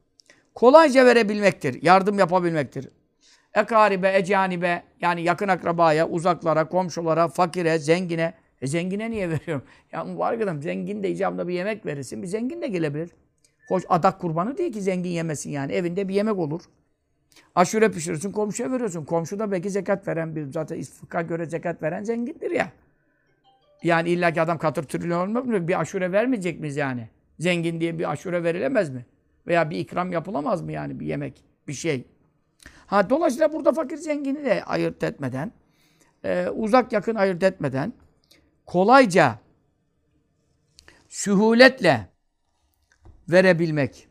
Kolayca 0.55 1.07
verebilmektir. 1.07 1.83
Yardım 1.83 2.18
yapabilmektir. 2.18 2.88
Ekaribe, 3.55 4.16
ecanibe 4.16 4.83
yani 5.00 5.22
yakın 5.22 5.48
akrabaya, 5.48 6.09
uzaklara, 6.09 6.68
komşulara, 6.68 7.29
fakire, 7.29 7.79
zengine. 7.79 8.35
E 8.62 8.66
zengine 8.66 9.11
niye 9.11 9.31
veriyorum? 9.31 9.64
Ya 9.92 10.05
mübarek 10.05 10.42
adam 10.42 10.62
zengin 10.62 11.03
de 11.03 11.11
icabında 11.11 11.48
bir 11.48 11.55
yemek 11.55 11.87
verirsin. 11.87 12.22
Bir 12.22 12.27
zengin 12.27 12.62
de 12.62 12.66
gelebilir. 12.66 13.11
Hoş 13.68 13.83
adak 13.88 14.20
kurbanı 14.20 14.59
değil 14.59 14.72
ki 14.72 14.83
zengin 14.83 15.11
yemesin 15.11 15.50
yani. 15.50 15.72
Evinde 15.72 16.09
bir 16.09 16.14
yemek 16.14 16.38
olur. 16.38 16.62
Aşure 17.55 17.90
pişirirsin, 17.90 18.33
komşuya 18.33 18.72
veriyorsun. 18.72 19.05
Komşu 19.05 19.38
da 19.38 19.50
belki 19.53 19.70
zekat 19.70 20.09
veren 20.09 20.37
bir, 20.37 20.53
zaten 20.53 20.83
fıkha 20.83 21.22
göre 21.22 21.46
zekat 21.46 21.83
veren 21.83 22.05
zengindir 22.05 22.50
ya. 22.50 22.72
Yani 23.85 24.09
illa 24.09 24.33
ki 24.33 24.42
adam 24.42 24.59
katır 24.59 24.83
trilyon 24.83 25.29
olmak 25.29 25.47
mı? 25.47 25.68
Bir 25.68 25.81
aşure 25.81 26.12
vermeyecek 26.12 26.61
miyiz 26.61 26.77
yani? 26.77 27.09
Zengin 27.38 27.81
diye 27.81 27.99
bir 27.99 28.11
aşure 28.11 28.44
verilemez 28.44 28.90
mi? 28.90 29.07
Veya 29.47 29.70
bir 29.70 29.79
ikram 29.79 30.12
yapılamaz 30.12 30.62
mı 30.62 30.73
yani 30.73 31.01
bir 31.01 31.07
yemek, 31.07 31.44
bir 31.68 31.73
şey? 31.73 32.05
Ha 32.87 33.11
dolayısıyla 33.11 33.53
burada 33.53 33.73
fakir 33.73 33.97
zengini 33.97 34.44
de 34.44 34.64
ayırt 34.64 35.03
etmeden 35.03 35.53
e, 36.25 36.49
uzak 36.49 36.92
yakın 36.92 37.14
ayırt 37.14 37.42
etmeden 37.42 37.92
kolayca 38.66 39.38
sühuletle 41.09 42.09
verebilmek. 43.29 44.09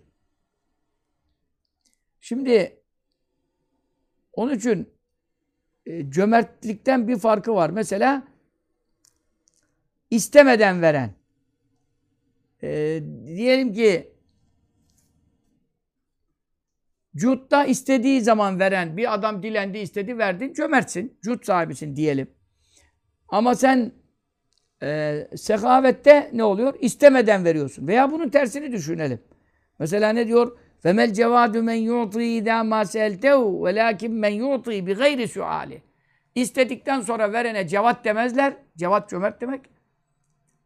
Şimdi 2.22 2.82
onun 4.34 4.54
için 4.54 4.90
e, 5.86 6.12
cömertlikten 6.12 7.08
bir 7.08 7.20
farkı 7.20 7.56
var. 7.56 7.70
Mesela 7.70 8.33
istemeden 10.16 10.82
veren. 10.82 11.14
E, 12.64 13.00
diyelim 13.26 13.74
ki 13.74 14.14
Cut'ta 17.16 17.66
istediği 17.66 18.22
zaman 18.22 18.60
veren 18.60 18.98
bir 18.98 19.14
adam 19.14 19.44
dilendi 19.44 19.78
istedi 19.78 20.18
verdin 20.18 20.54
cömertsin. 20.54 21.18
Cut 21.22 21.46
sahibisin 21.46 21.96
diyelim. 21.96 22.28
Ama 23.28 23.56
sen 23.56 23.92
e, 24.84 25.28
sehavette 25.36 26.30
ne 26.34 26.44
oluyor? 26.44 26.74
İstemeden 26.80 27.46
veriyorsun. 27.46 27.88
Veya 27.88 28.12
bunun 28.12 28.30
tersini 28.30 28.72
düşünelim. 28.72 29.20
Mesela 29.80 30.14
ne 30.14 30.28
diyor? 30.28 30.58
Femel 30.84 31.14
cevadu 31.14 31.64
men 31.64 31.76
yu'ti 31.76 32.24
idâ 32.24 32.64
mâ 32.64 32.86
seeltehu 32.86 33.66
velâkin 33.66 34.12
men 34.14 34.30
yu'ti 34.30 34.88
bi 34.88 34.94
gayri 34.94 35.28
suali. 35.28 35.82
İstedikten 36.36 37.02
sonra 37.02 37.34
verene 37.34 37.68
cevat 37.68 38.06
demezler. 38.06 38.54
Cevat 38.78 39.10
cömert 39.10 39.42
demek. 39.42 39.73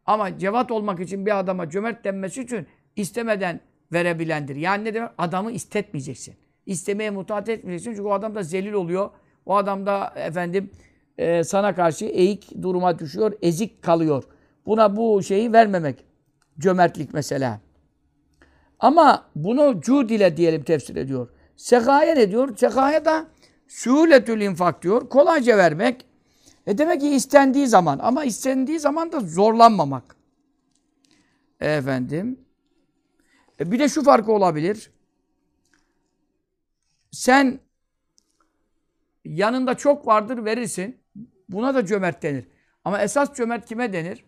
Ama 0.08 0.38
cevat 0.38 0.70
olmak 0.70 1.00
için 1.00 1.26
bir 1.26 1.38
adama 1.38 1.70
cömert 1.70 2.04
denmesi 2.04 2.42
için 2.42 2.66
istemeden 2.96 3.60
verebilendir. 3.92 4.56
Yani 4.56 4.84
ne 4.84 4.94
demek? 4.94 5.10
Adamı 5.18 5.52
istetmeyeceksin. 5.52 6.34
İstemeye 6.66 7.10
mutat 7.10 7.48
etmeyeceksin. 7.48 7.90
Çünkü 7.90 8.08
o 8.08 8.12
adam 8.12 8.34
da 8.34 8.42
zelil 8.42 8.72
oluyor. 8.72 9.10
O 9.46 9.56
adam 9.56 9.86
da 9.86 10.12
efendim 10.16 10.70
e, 11.18 11.44
sana 11.44 11.74
karşı 11.74 12.04
eğik 12.04 12.62
duruma 12.62 12.98
düşüyor, 12.98 13.32
ezik 13.42 13.82
kalıyor. 13.82 14.24
Buna 14.66 14.96
bu 14.96 15.22
şeyi 15.22 15.52
vermemek. 15.52 16.04
Cömertlik 16.58 17.14
mesela. 17.14 17.60
Ama 18.80 19.30
bunu 19.34 19.80
cud 19.80 20.10
ile 20.10 20.36
diyelim 20.36 20.62
tefsir 20.62 20.96
ediyor. 20.96 21.28
Sekaya 21.56 22.14
ne 22.14 22.30
diyor? 22.30 22.56
Sekaya 22.56 23.04
da 23.04 23.26
suhuletül 23.66 24.40
infak 24.40 24.82
diyor. 24.82 25.08
Kolayca 25.08 25.56
vermek. 25.58 26.07
E 26.68 26.78
demek 26.78 27.00
ki 27.00 27.08
istendiği 27.08 27.66
zaman 27.66 27.98
ama 28.02 28.24
istendiği 28.24 28.80
zaman 28.80 29.12
da 29.12 29.20
zorlanmamak. 29.20 30.16
Efendim. 31.60 32.40
E 33.60 33.72
bir 33.72 33.78
de 33.78 33.88
şu 33.88 34.02
farkı 34.02 34.32
olabilir. 34.32 34.90
Sen 37.10 37.60
yanında 39.24 39.74
çok 39.74 40.06
vardır 40.06 40.44
verirsin. 40.44 40.96
Buna 41.48 41.74
da 41.74 41.86
cömert 41.86 42.22
denir. 42.22 42.44
Ama 42.84 43.02
esas 43.02 43.34
cömert 43.34 43.66
kime 43.66 43.92
denir? 43.92 44.24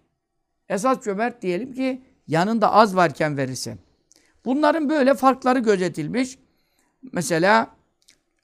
Esas 0.69 1.05
cömert 1.05 1.43
diyelim 1.43 1.73
ki 1.75 2.03
yanında 2.27 2.73
az 2.73 2.97
varken 2.97 3.37
verirsin. 3.37 3.81
Bunların 4.45 4.89
böyle 4.89 5.15
farkları 5.15 5.59
gözetilmiş. 5.59 6.39
Mesela 7.13 7.77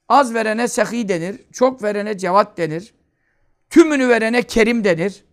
az 0.09 0.35
verene 0.35 0.69
sehi 0.69 1.09
denir, 1.09 1.41
çok 1.53 1.83
verene 1.83 2.19
cevat 2.19 2.59
denir, 2.59 2.96
tümünü 3.71 4.09
verene 4.09 4.43
kerim 4.43 4.85
denir. 4.85 5.25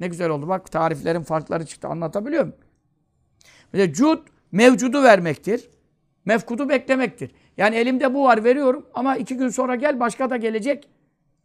Ne 0.00 0.08
güzel 0.08 0.30
oldu 0.30 0.48
bak 0.48 0.70
tariflerin 0.70 1.22
farkları 1.22 1.66
çıktı 1.66 1.88
anlatabiliyor 1.88 2.42
muyum? 2.42 2.58
Mesela 3.72 3.92
cud 3.92 4.18
mevcudu 4.52 5.02
vermektir. 5.02 5.70
Mefkudu 6.24 6.68
beklemektir. 6.68 7.30
Yani 7.56 7.76
elimde 7.76 8.14
bu 8.14 8.24
var 8.24 8.44
veriyorum 8.44 8.86
ama 8.94 9.16
iki 9.16 9.36
gün 9.36 9.48
sonra 9.48 9.74
gel 9.74 10.00
başka 10.00 10.30
da 10.30 10.36
gelecek. 10.36 10.88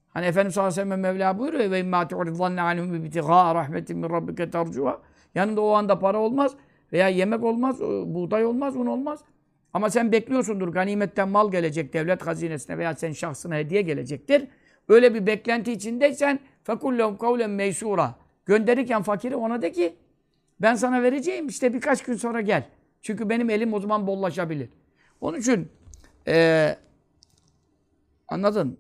Hani 0.10 0.25
Efendimiz 0.25 0.53
sallallahu 0.53 0.73
aleyhi 0.73 0.89
ve 0.89 0.95
sellem 0.95 1.01
Mevla 1.01 1.39
buyuruyor 1.39 1.71
ve 1.71 1.79
imma 1.79 2.08
tu'ridanne 2.08 2.62
anhum 2.62 2.95
ibtigâ 2.95 3.56
rahmetin 3.56 3.97
min 3.97 4.10
rabbike 4.10 4.49
tercuha. 4.49 5.01
Yanında 5.36 5.62
o 5.62 5.71
anda 5.71 5.99
para 5.99 6.19
olmaz 6.19 6.51
veya 6.93 7.10
yemek 7.10 7.43
olmaz, 7.43 7.79
buğday 8.06 8.45
olmaz, 8.45 8.75
un 8.75 8.86
olmaz. 8.86 9.19
Ama 9.73 9.89
sen 9.89 10.12
bekliyorsundur 10.12 10.67
ganimetten 10.67 11.29
mal 11.29 11.51
gelecek 11.51 11.93
devlet 11.93 12.27
hazinesine 12.27 12.77
veya 12.77 12.95
senin 12.95 13.13
şahsına 13.13 13.56
hediye 13.56 13.82
gelecektir. 13.82 14.47
Öyle 14.89 15.13
bir 15.13 15.28
beklenti 15.28 15.72
içindeysen 15.72 16.39
fekullehum 16.63 17.17
kavlen 17.17 17.50
meysura. 17.50 18.15
Gönderirken 18.46 19.02
fakiri 19.02 19.36
ona 19.36 19.62
de 19.62 19.72
ki 19.72 19.96
ben 20.62 20.76
sana 20.76 21.04
vereceğim 21.04 21.48
işte 21.48 21.74
birkaç 21.74 22.04
gün 22.04 22.15
sonra 22.15 22.41
gel. 22.41 22.67
Çünkü 23.02 23.30
benim 23.30 23.50
elim 23.50 23.74
o 23.74 23.80
zaman 23.80 24.08
bollaşabilir. 24.08 24.69
Onun 25.22 25.39
için 25.39 25.69
ee, 26.28 26.78
anladın? 28.28 28.80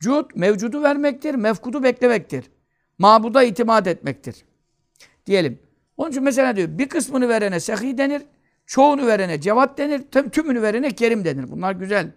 Cud 0.00 0.30
mevcudu 0.34 0.82
vermektir, 0.82 1.34
mefkudu 1.34 1.82
beklemektir. 1.82 2.50
Mabuda 2.98 3.42
itimat 3.42 3.86
etmektir. 3.86 4.44
Diyelim. 5.26 5.58
Onun 5.96 6.10
için 6.10 6.22
mesela 6.22 6.56
diyor 6.56 6.68
bir 6.78 6.88
kısmını 6.88 7.28
verene 7.28 7.60
sehi 7.60 7.98
denir, 7.98 8.22
çoğunu 8.66 9.06
verene 9.06 9.40
cevat 9.40 9.78
denir, 9.78 10.02
tümünü 10.32 10.62
verene 10.62 10.90
kerim 10.90 11.24
denir. 11.24 11.50
Bunlar 11.50 11.72
güzel. 11.72 12.10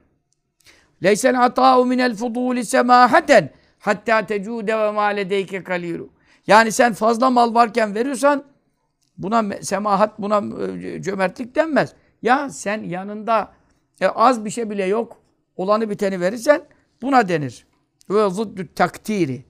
Leysel 1.04 1.44
ata'u 1.44 1.86
minel 1.86 2.16
fuduli 2.16 2.66
semahaten 2.66 3.50
hatta 3.80 4.26
tecude 4.26 4.78
ve 4.78 4.92
ma 4.92 5.06
ledeyke 5.06 5.64
kaliru. 5.64 6.10
Yani 6.48 6.72
sen 6.72 6.94
fazla 6.94 7.30
mal 7.30 7.54
varken 7.54 7.96
veriyorsan 7.96 8.44
buna 9.18 9.44
semahat, 9.62 10.20
buna 10.20 10.64
e, 10.84 11.02
cömertlik 11.02 11.56
denmez. 11.56 11.94
Ya 12.22 12.50
sen 12.50 12.84
yanında 12.84 13.54
e, 14.02 14.08
az 14.08 14.46
bir 14.46 14.50
şey 14.50 14.70
bile 14.70 14.86
yok, 14.86 15.18
olanı 15.56 15.90
biteni 15.90 16.22
verirsen 16.22 16.62
buna 17.02 17.30
denir. 17.30 17.68
Ve 18.10 18.30
zıddü 18.30 18.74
takdiri. 18.74 19.46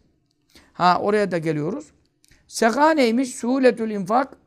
Ha 0.73 0.99
oraya 1.01 1.31
da 1.31 1.37
geliyoruz. 1.37 1.91
Seka 2.47 2.91
neymiş? 2.91 3.35
Suhuletül 3.35 3.91
infak. 3.91 4.37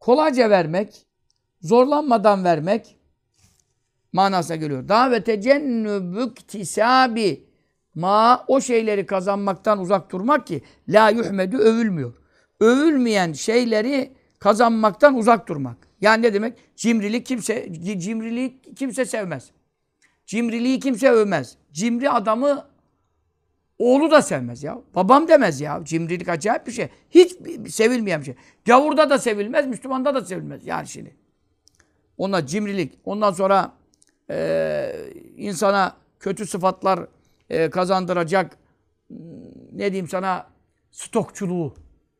Kolayca 0.00 0.50
vermek, 0.50 1.06
zorlanmadan 1.60 2.44
vermek 2.44 2.97
manasına 4.12 4.56
geliyor. 4.56 4.88
Davete 4.88 5.40
cennübük 5.40 6.48
tisabi 6.48 7.44
ma 7.94 8.44
o 8.48 8.60
şeyleri 8.60 9.06
kazanmaktan 9.06 9.78
uzak 9.78 10.12
durmak 10.12 10.46
ki 10.46 10.62
la 10.88 11.10
yuhmedü 11.10 11.56
övülmüyor. 11.56 12.14
Övülmeyen 12.60 13.32
şeyleri 13.32 14.12
kazanmaktan 14.38 15.14
uzak 15.14 15.48
durmak. 15.48 15.76
Yani 16.00 16.22
ne 16.22 16.34
demek? 16.34 16.58
Cimrilik 16.76 17.26
kimse 17.26 17.72
cimriliği 17.98 18.60
kimse 18.76 19.04
sevmez. 19.04 19.50
Cimriliği 20.26 20.80
kimse 20.80 21.10
övmez. 21.10 21.56
Cimri 21.72 22.10
adamı 22.10 22.66
oğlu 23.78 24.10
da 24.10 24.22
sevmez 24.22 24.62
ya. 24.62 24.78
Babam 24.94 25.28
demez 25.28 25.60
ya. 25.60 25.80
Cimrilik 25.84 26.28
acayip 26.28 26.66
bir 26.66 26.72
şey. 26.72 26.88
Hiç 27.10 27.32
sevilmeyen 27.70 28.20
bir 28.20 28.24
şey. 28.26 28.34
Gavurda 28.64 29.10
da 29.10 29.18
sevilmez, 29.18 29.66
Müslümanda 29.66 30.14
da 30.14 30.24
sevilmez. 30.24 30.66
Yani 30.66 30.88
şimdi. 30.88 31.16
Onlar 32.18 32.46
cimrilik. 32.46 32.98
Ondan 33.04 33.32
sonra 33.32 33.72
e, 34.30 34.92
insana 35.36 35.96
kötü 36.20 36.46
sıfatlar 36.46 37.06
e, 37.50 37.70
kazandıracak 37.70 38.58
ne 39.72 39.92
diyeyim 39.92 40.08
sana 40.08 40.46
stokçuluğu 40.90 41.74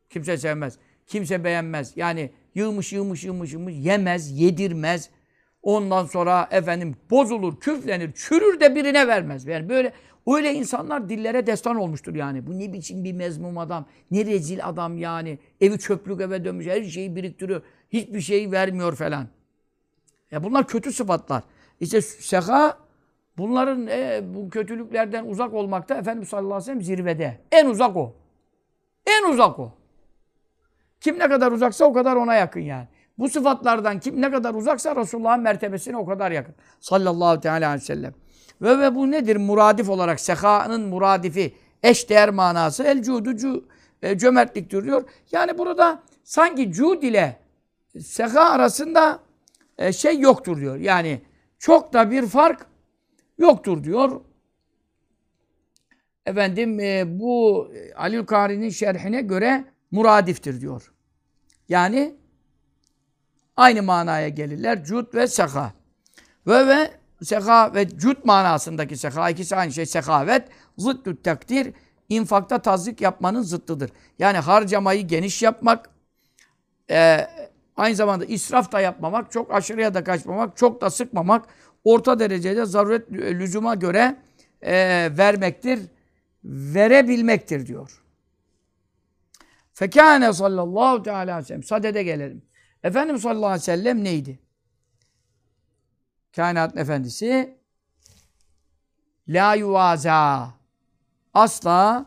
kimse 0.09 0.37
sevmez. 0.37 0.77
Kimse 1.07 1.43
beğenmez. 1.43 1.93
Yani 1.95 2.31
yığmış 2.55 2.93
yığmış 2.93 3.23
yığmış 3.23 3.53
yığmış 3.53 3.73
yemez, 3.77 4.39
yedirmez. 4.39 5.09
Ondan 5.63 6.05
sonra 6.05 6.47
efendim 6.51 6.95
bozulur, 7.09 7.59
küflenir, 7.59 8.11
çürür 8.11 8.59
de 8.59 8.75
birine 8.75 9.07
vermez. 9.07 9.45
Yani 9.45 9.69
böyle 9.69 9.93
öyle 10.27 10.53
insanlar 10.53 11.09
dillere 11.09 11.47
destan 11.47 11.75
olmuştur 11.75 12.15
yani. 12.15 12.47
Bu 12.47 12.59
ne 12.59 12.73
biçim 12.73 13.03
bir 13.03 13.13
mezmum 13.13 13.57
adam, 13.57 13.85
ne 14.11 14.25
rezil 14.25 14.59
adam 14.67 14.97
yani. 14.97 15.39
Evi 15.61 15.79
çöplük 15.79 16.21
eve 16.21 16.45
dönmüş, 16.45 16.67
her 16.67 16.83
şeyi 16.83 17.15
biriktiriyor. 17.15 17.61
Hiçbir 17.89 18.21
şeyi 18.21 18.51
vermiyor 18.51 18.95
falan. 18.95 19.27
Ya 20.31 20.43
bunlar 20.43 20.67
kötü 20.67 20.91
sıfatlar. 20.91 21.43
İşte 21.79 22.01
seka 22.01 22.77
bunların 23.37 23.87
e, 23.87 24.21
bu 24.23 24.49
kötülüklerden 24.49 25.25
uzak 25.25 25.53
olmakta 25.53 25.95
Efendimiz 25.95 26.29
sallallahu 26.29 26.53
aleyhi 26.53 26.61
ve 26.61 26.65
sellem 26.65 26.81
zirvede. 26.81 27.39
En 27.51 27.65
uzak 27.65 27.97
o. 27.97 28.15
En 29.05 29.31
uzak 29.31 29.59
o. 29.59 29.71
Kim 31.01 31.19
ne 31.19 31.29
kadar 31.29 31.51
uzaksa 31.51 31.85
o 31.85 31.93
kadar 31.93 32.15
ona 32.15 32.35
yakın 32.35 32.59
yani. 32.59 32.87
Bu 33.17 33.29
sıfatlardan 33.29 33.99
kim 33.99 34.21
ne 34.21 34.31
kadar 34.31 34.53
uzaksa 34.53 34.95
Resulullah'ın 34.95 35.41
mertebesine 35.41 35.97
o 35.97 36.05
kadar 36.05 36.31
yakın. 36.31 36.55
Sallallahu 36.79 37.39
teala 37.39 37.67
aleyhi 37.67 37.81
ve 37.81 37.85
sellem. 37.85 38.13
Ve, 38.61 38.79
ve 38.79 38.95
bu 38.95 39.11
nedir? 39.11 39.35
Muradif 39.35 39.89
olarak 39.89 40.19
sehanın 40.19 40.81
muradifi, 40.81 41.55
eşdeğer 41.83 42.29
manası 42.29 42.83
el 42.83 43.03
cudu 43.03 43.65
e, 44.01 44.17
cömertliktir 44.17 44.83
diyor. 44.83 45.03
Yani 45.31 45.57
burada 45.57 46.03
sanki 46.23 46.71
cud 46.71 47.03
ile 47.03 47.39
seha 47.99 48.49
arasında 48.49 49.19
e, 49.77 49.93
şey 49.93 50.19
yoktur 50.19 50.57
diyor. 50.57 50.75
Yani 50.75 51.21
çok 51.59 51.93
da 51.93 52.11
bir 52.11 52.27
fark 52.27 52.65
yoktur 53.37 53.83
diyor. 53.83 54.21
Efendim 56.25 56.79
e, 56.79 57.19
bu 57.19 57.67
Aliül 57.95 58.25
Kari'nin 58.25 58.69
şerhine 58.69 59.21
göre 59.21 59.65
muradiftir 59.91 60.61
diyor. 60.61 60.91
Yani 61.69 62.15
aynı 63.57 63.83
manaya 63.83 64.29
gelirler. 64.29 64.83
Cud 64.83 65.13
ve 65.13 65.27
saka. 65.27 65.73
Ve 66.47 66.67
ve 66.67 66.99
Seka 67.23 67.73
ve 67.73 67.89
cüd 67.89 68.17
manasındaki 68.23 68.97
seka. 68.97 69.29
ikisi 69.29 69.55
aynı 69.55 69.73
şey. 69.73 69.85
Sekavet, 69.85 70.47
zıttü 70.77 71.21
takdir. 71.21 71.73
infakta 72.09 72.61
tazik 72.61 73.01
yapmanın 73.01 73.41
zıttıdır. 73.41 73.91
Yani 74.19 74.37
harcamayı 74.37 75.07
geniş 75.07 75.41
yapmak, 75.41 75.89
e, 76.91 77.27
aynı 77.79 77.95
zamanda 77.95 78.25
israf 78.25 78.71
da 78.71 78.79
yapmamak, 78.79 79.31
çok 79.31 79.53
aşırıya 79.53 79.93
da 79.93 80.03
kaçmamak, 80.03 80.57
çok 80.57 80.81
da 80.81 80.89
sıkmamak, 80.89 81.45
orta 81.83 82.19
derecede 82.19 82.65
zaruret 82.65 83.11
lüzuma 83.11 83.75
göre 83.75 84.17
e, 84.61 84.73
vermektir, 85.17 85.79
verebilmektir 86.43 87.65
diyor. 87.65 88.03
Fekâne 89.73 90.33
sallallahu 90.33 91.03
teala 91.03 91.19
aleyhi 91.19 91.37
ve 91.37 91.43
sellem. 91.43 91.63
Sadede 91.63 92.03
gelelim. 92.03 92.41
Efendimiz 92.83 93.21
sallallahu 93.21 93.45
aleyhi 93.45 93.61
ve 93.61 93.65
sellem 93.65 94.03
neydi? 94.03 94.39
Kainatın 96.35 96.77
efendisi 96.77 97.57
la 99.27 99.55
yuvaza 99.55 100.53
asla 101.33 102.05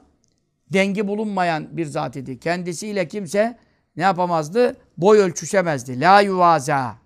dengi 0.72 1.08
bulunmayan 1.08 1.76
bir 1.76 1.86
zat 1.86 2.16
idi. 2.16 2.40
Kendisiyle 2.40 3.08
kimse 3.08 3.58
ne 3.96 4.02
yapamazdı? 4.02 4.76
Boy 4.96 5.18
ölçüşemezdi. 5.18 6.00
La 6.00 6.20
yuvaza. 6.20 6.96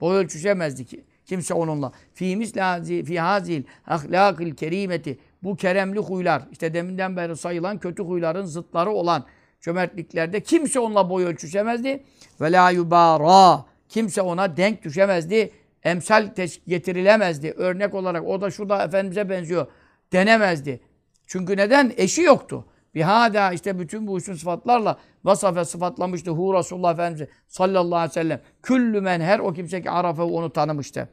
Boy 0.00 0.16
ölçüşemezdi 0.16 0.84
ki. 0.84 1.04
Kimse 1.26 1.54
onunla. 1.54 1.92
Fi 2.14 2.36
mislazi 2.36 3.04
fi 3.04 3.20
hazil 3.20 3.62
ahlakil 3.86 4.54
kerimeti. 4.54 5.18
Bu 5.42 5.56
keremli 5.56 5.98
huylar, 5.98 6.42
işte 6.52 6.74
deminden 6.74 7.16
beri 7.16 7.36
sayılan 7.36 7.78
kötü 7.78 8.02
huyların 8.02 8.44
zıtları 8.44 8.90
olan 8.90 9.24
cömertliklerde 9.60 10.40
kimse 10.40 10.80
onunla 10.80 11.10
boy 11.10 11.24
ölçüşemezdi. 11.24 12.04
Ve 12.40 12.52
la 12.52 12.70
yubara. 12.70 13.64
Kimse 13.88 14.22
ona 14.22 14.56
denk 14.56 14.84
düşemezdi. 14.84 15.52
Emsal 15.82 16.28
getirilemezdi. 16.66 17.54
Örnek 17.56 17.94
olarak 17.94 18.28
o 18.28 18.40
da 18.40 18.50
şurada 18.50 18.84
Efendimiz'e 18.84 19.28
benziyor 19.28 19.66
denemezdi. 20.12 20.80
Çünkü 21.26 21.56
neden? 21.56 21.92
Eşi 21.96 22.22
yoktu. 22.22 22.64
Bihada 22.94 23.52
işte 23.52 23.78
bütün 23.78 24.06
bu 24.06 24.18
üstün 24.18 24.34
sıfatlarla 24.34 24.98
vasafe 25.24 25.64
sıfatlamıştı 25.64 26.30
hu 26.30 26.54
Resulullah 26.54 26.92
Efendimiz 26.92 27.28
sallallahu 27.48 27.96
aleyhi 27.96 28.10
ve 28.10 28.14
sellem. 28.14 28.40
Küllü 28.62 29.00
men 29.00 29.20
her 29.20 29.38
o 29.38 29.52
kimse 29.52 29.82
ki 29.82 29.90
arafe 29.90 30.22
onu 30.22 30.52
tanımıştı. 30.52 31.08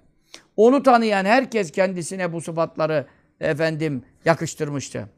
Onu 0.58 0.84
tanıyan 0.84 1.26
herkes 1.26 1.72
kendisine 1.72 2.34
bu 2.34 2.42
sıfatları 2.42 3.06
efendim 3.39 4.04
yakıştırmıştı. 4.26 5.10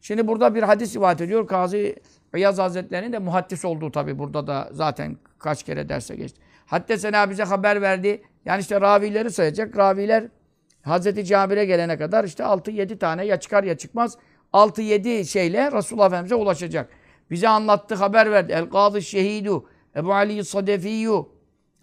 Şimdi 0.00 0.26
burada 0.26 0.54
bir 0.54 0.62
hadis 0.62 0.96
rivayet 0.96 1.20
ediyor. 1.20 1.46
Kazi 1.46 1.96
İyaz 2.36 2.58
Hazretleri'nin 2.58 3.12
de 3.12 3.18
muhaddis 3.18 3.64
olduğu 3.64 3.90
tabi 3.90 4.18
burada 4.18 4.46
da 4.46 4.68
zaten 4.72 5.16
kaç 5.38 5.62
kere 5.62 5.88
derse 5.88 6.16
geçti. 6.16 6.40
Hatta 6.66 6.98
Sena 6.98 7.30
bize 7.30 7.44
haber 7.44 7.82
verdi. 7.82 8.22
Yani 8.44 8.60
işte 8.60 8.80
ravileri 8.80 9.30
sayacak. 9.30 9.76
Raviler 9.76 10.28
Hazreti 10.82 11.24
Cabir'e 11.24 11.64
gelene 11.64 11.98
kadar 11.98 12.24
işte 12.24 12.42
6-7 12.42 12.98
tane 12.98 13.24
ya 13.24 13.40
çıkar 13.40 13.64
ya 13.64 13.78
çıkmaz 13.78 14.18
6-7 14.52 15.24
şeyle 15.24 15.72
Resulullah 15.72 16.06
Efendimiz'e 16.06 16.34
ulaşacak. 16.34 16.90
Bize 17.30 17.48
anlattı, 17.48 17.94
haber 17.94 18.32
verdi. 18.32 18.52
El-Kadı 18.52 19.02
Şehidu, 19.02 19.68
Ebu 19.96 20.14
Ali 20.14 20.44
Sadefiyyu, 20.44 21.28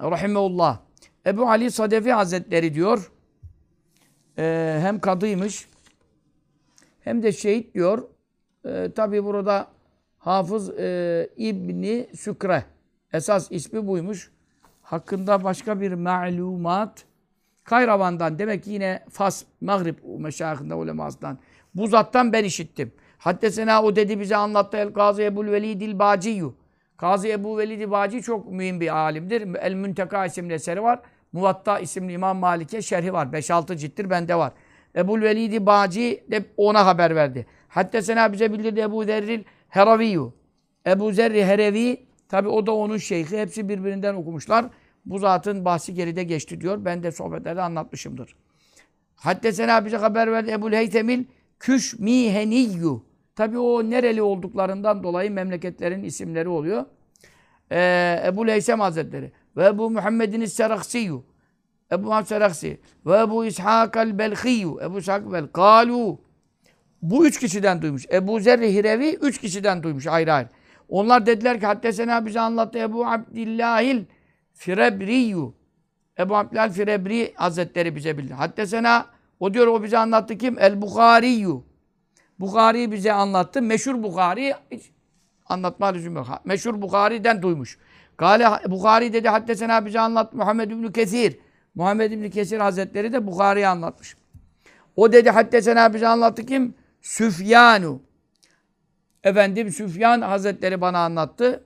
Rahimeullah. 0.01 0.79
Ebu 1.25 1.49
Ali 1.49 1.71
Sadefi 1.71 2.11
Hazretleri 2.11 2.73
diyor, 2.73 3.11
e, 4.37 4.77
hem 4.81 4.99
kadıymış, 4.99 5.69
hem 6.99 7.23
de 7.23 7.31
şehit 7.31 7.73
diyor. 7.73 8.03
E, 8.65 8.91
Tabi 8.95 9.23
burada 9.23 9.67
Hafız 10.17 10.69
e, 10.69 11.29
İbni 11.37 12.09
Sükre, 12.15 12.63
esas 13.13 13.51
ismi 13.51 13.87
buymuş. 13.87 14.31
Hakkında 14.81 15.43
başka 15.43 15.81
bir 15.81 15.93
malumat, 15.93 17.05
Kayravan'dan 17.63 18.39
demek 18.39 18.63
ki 18.63 18.71
yine 18.71 19.03
Fas, 19.09 19.43
Maghrib 19.61 19.97
meşayihinde 20.19 20.73
ulemasından 20.73 21.39
bu 21.75 21.87
zattan 21.87 22.33
ben 22.33 22.43
işittim. 22.43 22.93
Hatta 23.17 23.81
o 23.83 23.95
dedi 23.95 24.19
bize 24.19 24.35
anlattı 24.35 24.77
El 24.77 24.89
Gazi 24.89 25.23
Ebu'l 25.23 25.51
Velidil 25.51 25.99
Baciyyu. 25.99 26.55
Gazi 26.99 27.31
Ebu 27.31 27.57
Velid 27.57 27.91
Baci 27.91 28.21
çok 28.21 28.51
mühim 28.51 28.81
bir 28.81 28.95
alimdir. 28.95 29.55
El 29.55 29.73
Münteka 29.73 30.25
isimli 30.25 30.53
eseri 30.53 30.83
var. 30.83 30.99
Muvatta 31.33 31.79
isimli 31.79 32.13
İmam 32.13 32.37
Malik'e 32.37 32.81
şerhi 32.81 33.13
var. 33.13 33.25
5-6 33.25 33.77
cilttir 33.77 34.09
bende 34.09 34.35
var. 34.35 34.53
Ebu'l 34.95 35.21
Velid 35.21 35.65
Baci 35.65 36.23
de 36.31 36.45
ona 36.57 36.85
haber 36.85 37.15
verdi. 37.15 37.45
Hatta 37.67 38.01
sena 38.01 38.33
bize 38.33 38.53
bildirdi 38.53 38.79
Ebu 38.79 39.03
Zerril 39.03 39.43
Heraviyu. 39.69 40.33
Ebu 40.87 41.11
Zerri 41.11 41.45
Herevi 41.45 42.05
tabi 42.29 42.47
o 42.47 42.65
da 42.65 42.71
onun 42.71 42.97
şeyhi. 42.97 43.37
Hepsi 43.37 43.69
birbirinden 43.69 44.13
okumuşlar. 44.13 44.65
Bu 45.05 45.19
zatın 45.19 45.65
bahsi 45.65 45.93
geride 45.93 46.23
geçti 46.23 46.61
diyor. 46.61 46.85
Ben 46.85 47.03
de 47.03 47.11
sohbetlerde 47.11 47.61
anlatmışımdır. 47.61 48.35
Hatta 49.15 49.51
sena 49.51 49.85
bize 49.85 49.97
haber 49.97 50.31
verdi 50.31 50.51
Ebu 50.51 50.71
Heytemil 50.71 51.25
Küşmiheniyyü. 51.59 53.01
Tabi 53.35 53.59
o 53.59 53.89
nereli 53.89 54.21
olduklarından 54.21 55.03
dolayı 55.03 55.31
memleketlerin 55.31 56.03
isimleri 56.03 56.49
oluyor. 56.49 56.85
Ee, 57.71 58.23
Ebu 58.25 58.47
Leysem 58.47 58.79
Hazretleri 58.79 59.31
ve 59.57 59.65
Ebu 59.65 59.89
Muhammedin 59.89 60.45
Seraksiyyü 60.45 61.21
Ebu 61.91 62.03
Muhammed 62.03 62.25
Seraksi 62.25 62.79
ve 63.05 63.19
Ebu 63.19 63.45
İshak 63.45 63.97
el-Belhiyyü 63.97 64.71
Ebu 64.83 64.99
İshak 64.99 65.31
bel 65.31 65.47
Kalu 65.47 66.21
bu 67.01 67.27
üç 67.27 67.39
kişiden 67.39 67.81
duymuş. 67.81 68.05
Ebu 68.13 68.39
Zerri 68.39 68.73
Hirevi 68.73 69.09
üç 69.09 69.41
kişiden 69.41 69.83
duymuş 69.83 70.07
ayrı 70.07 70.33
ayrı. 70.33 70.49
Onlar 70.89 71.25
dediler 71.25 71.59
ki 71.59 71.65
Haddesena 71.65 72.25
bize 72.25 72.39
anlattı 72.39 72.79
Ebu 72.79 73.07
Abdillahil 73.07 74.03
Firebriyyü 74.53 75.53
Ebu 76.19 76.35
Abdillahil 76.37 76.71
Firebri 76.71 77.33
Hazretleri 77.35 77.95
bize 77.95 78.17
bildi. 78.17 78.33
Haddesena 78.33 79.05
o 79.39 79.53
diyor 79.53 79.67
o 79.67 79.83
bize 79.83 79.97
anlattı 79.97 80.37
kim? 80.37 80.59
El 80.59 80.81
Bukhariyu. 80.81 81.63
Bukhari 82.39 82.91
bize 82.91 83.13
anlattı. 83.13 83.61
Meşhur 83.61 84.03
Bukhari 84.03 84.53
hiç 84.71 84.91
anlatma 85.45 85.87
lüzum 85.87 86.15
yok. 86.15 86.27
Meşhur 86.45 86.81
Bukhari'den 86.81 87.41
duymuş. 87.41 87.77
Gale 88.17 88.47
Bukhari 88.67 89.13
dedi 89.13 89.29
haddesena 89.29 89.85
bize 89.85 89.99
anlattı 89.99 90.37
Muhammed 90.37 90.71
İbni 90.71 90.91
Kesir. 90.93 91.39
Muhammed 91.75 92.11
İbni 92.11 92.29
Kesir 92.31 92.59
Hazretleri 92.59 93.13
de 93.13 93.27
Bukhari'ye 93.27 93.67
anlatmış. 93.67 94.17
O 94.95 95.11
dedi 95.11 95.29
haddesena 95.29 95.93
bize 95.93 96.07
anlattı 96.07 96.45
kim? 96.45 96.73
Süfyanu. 97.01 98.01
Efendim 99.23 99.71
Süfyan 99.71 100.21
Hazretleri 100.21 100.81
bana 100.81 100.99
anlattı. 100.99 101.63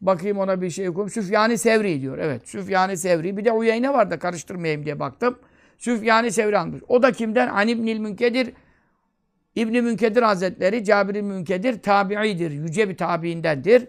Bakayım 0.00 0.38
ona 0.38 0.60
bir 0.60 0.70
şey 0.70 0.88
okuyayım. 0.88 1.10
Süfyan-ı 1.10 1.58
Sevri 1.58 2.00
diyor. 2.00 2.18
Evet 2.18 2.48
Süfyan-ı 2.48 2.96
Sevri. 2.96 3.36
Bir 3.36 3.44
de 3.44 3.52
Uyeyne 3.52 3.92
var 3.92 4.10
da 4.10 4.18
karıştırmayayım 4.18 4.84
diye 4.84 5.00
baktım. 5.00 5.38
Süfyan-ı 5.84 6.32
Sevri. 6.32 6.80
O 6.88 7.02
da 7.02 7.12
kimden? 7.12 7.48
An 7.48 7.68
İbnil 7.68 7.98
Münkedir. 7.98 8.52
İbni 9.56 9.82
Münkedir 9.82 10.22
Hazretleri, 10.22 10.84
Cabir-i 10.84 11.22
Münkedir 11.22 11.82
tabi'idir. 11.82 12.50
Yüce 12.50 12.88
bir 12.88 12.96
tabiindendir. 12.96 13.88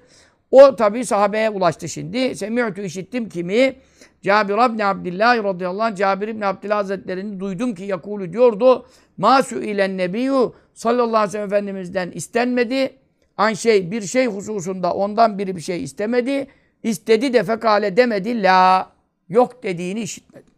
O 0.51 0.75
tabi 0.75 1.05
sahabeye 1.05 1.49
ulaştı 1.49 1.89
şimdi. 1.89 2.35
Semi'tü 2.35 2.81
işittim 2.81 3.29
kimi? 3.29 3.75
Cabir 4.21 4.53
ibn 4.53 4.79
Abdullah 4.79 5.43
radıyallahu 5.43 5.83
anh 5.83 5.95
Cabir 5.95 6.27
ibn 6.27 6.41
Abdullah 6.41 6.75
Hazretlerini 6.75 7.39
duydum 7.39 7.75
ki 7.75 7.83
yakulu 7.83 8.33
diyordu. 8.33 8.85
Ma 9.17 9.43
su'ilen 9.43 9.97
nebiyyü 9.97 10.51
sallallahu 10.73 11.17
aleyhi 11.17 11.27
ve 11.27 11.31
sellem 11.31 11.45
Efendimiz'den 11.45 12.11
istenmedi. 12.11 12.93
An 13.37 13.53
şey 13.53 13.91
bir 13.91 14.01
şey 14.01 14.25
hususunda 14.25 14.93
ondan 14.93 15.37
biri 15.37 15.55
bir 15.55 15.61
şey 15.61 15.83
istemedi. 15.83 16.47
İstedi 16.83 17.33
de 17.33 17.43
fekale 17.43 17.97
demedi 17.97 18.43
la 18.43 18.91
yok 19.29 19.63
dediğini 19.63 20.01
işitmedim. 20.01 20.54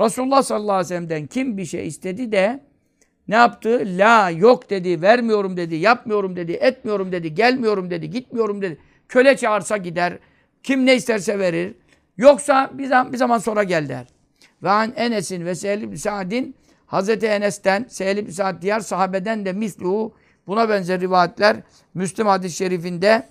Resulullah 0.00 0.42
sallallahu 0.42 0.72
aleyhi 0.72 0.84
ve 0.84 0.88
sellem'den 0.88 1.26
kim 1.26 1.56
bir 1.56 1.64
şey 1.64 1.86
istedi 1.86 2.32
de 2.32 2.60
ne 3.28 3.34
yaptı? 3.34 3.82
La 3.86 4.30
yok 4.30 4.70
dedi, 4.70 5.02
vermiyorum 5.02 5.56
dedi, 5.56 5.74
yapmıyorum 5.74 6.36
dedi, 6.36 6.52
etmiyorum 6.52 7.12
dedi, 7.12 7.34
gelmiyorum 7.34 7.90
dedi, 7.90 8.10
gitmiyorum 8.10 8.62
dedi. 8.62 8.78
Köle 9.08 9.36
çağırsa 9.36 9.76
gider, 9.76 10.18
kim 10.62 10.86
ne 10.86 10.96
isterse 10.96 11.38
verir. 11.38 11.74
Yoksa 12.16 12.70
bir 12.74 12.86
zaman, 12.86 13.12
bir 13.12 13.18
zaman 13.18 13.38
sonra 13.38 13.62
gel 13.62 13.88
der. 13.88 14.06
Ve 14.62 14.70
an 14.70 14.92
Enes'in 14.96 15.46
ve 15.46 15.54
Sehl 15.54 15.96
Sa'din 15.96 16.54
Hazreti 16.86 17.26
Enes'ten, 17.26 17.86
Sehl 17.88 18.16
ibn 18.16 18.30
Sa'd 18.30 18.62
diğer 18.62 18.80
sahabeden 18.80 19.46
de 19.46 19.52
mislu 19.52 20.14
buna 20.46 20.68
benzer 20.68 21.00
rivayetler 21.00 21.56
Müslim 21.94 22.26
hadis-i 22.26 22.56
şerifinde 22.56 23.28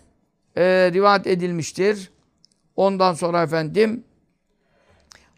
e, 0.58 0.92
rivayet 0.94 1.28
edilmiştir. 1.28 2.12
Ondan 2.76 3.14
sonra 3.14 3.44
efendim 3.44 4.04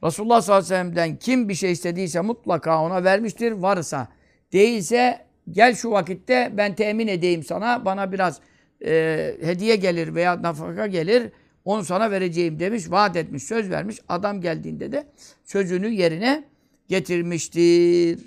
Resulullah 0.03 0.41
sallallahu 0.41 0.65
aleyhi 0.65 0.73
ve 0.73 0.93
sellem'den 0.93 1.19
kim 1.19 1.49
bir 1.49 1.53
şey 1.53 1.71
istediyse 1.71 2.21
mutlaka 2.21 2.83
ona 2.83 3.03
vermiştir. 3.03 3.51
Varsa 3.51 4.07
değilse 4.53 5.25
gel 5.51 5.75
şu 5.75 5.91
vakitte 5.91 6.53
ben 6.57 6.75
temin 6.75 7.07
edeyim 7.07 7.43
sana. 7.43 7.85
Bana 7.85 8.11
biraz 8.11 8.39
e, 8.85 9.35
hediye 9.41 9.75
gelir 9.75 10.15
veya 10.15 10.41
nafaka 10.41 10.87
gelir. 10.87 11.31
Onu 11.65 11.83
sana 11.85 12.11
vereceğim 12.11 12.59
demiş. 12.59 12.91
Vaat 12.91 13.15
etmiş, 13.15 13.43
söz 13.43 13.69
vermiş. 13.69 13.97
Adam 14.09 14.41
geldiğinde 14.41 14.91
de 14.91 15.07
sözünü 15.43 15.87
yerine 15.87 16.43
getirmiştir. 16.87 18.19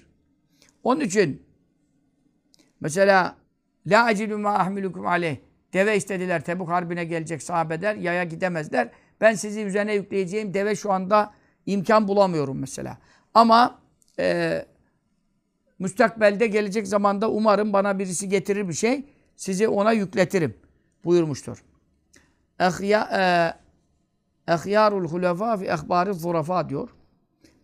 Onun 0.84 1.00
için 1.00 1.42
mesela 2.80 3.36
La 3.86 4.04
acilu 4.04 4.38
ma 4.38 4.54
ahmilukum 4.54 5.06
aleyh. 5.06 5.36
Deve 5.72 5.96
istediler. 5.96 6.44
Tebuk 6.44 6.68
Harbi'ne 6.68 7.04
gelecek 7.04 7.42
sahabeler. 7.42 7.94
Yaya 7.94 8.24
gidemezler. 8.24 8.88
Ben 9.20 9.34
sizi 9.34 9.60
üzerine 9.60 9.94
yükleyeceğim 9.94 10.54
deve 10.54 10.76
şu 10.76 10.92
anda 10.92 11.34
imkan 11.66 12.08
bulamıyorum 12.08 12.58
mesela. 12.58 12.98
Ama 13.34 13.78
e, 14.18 14.66
müstakbelde 15.78 16.46
gelecek 16.46 16.86
zamanda 16.86 17.30
umarım 17.30 17.72
bana 17.72 17.98
birisi 17.98 18.28
getirir 18.28 18.68
bir 18.68 18.74
şey. 18.74 19.04
Sizi 19.36 19.68
ona 19.68 19.92
yükletirim 19.92 20.54
buyurmuştur. 21.04 21.64
E, 22.60 22.64
Ehyarul 24.48 25.08
Hulefa 25.08 25.56
fi 25.56 25.64
Ehbari 25.64 26.14
Zurafa 26.14 26.68
diyor. 26.68 26.88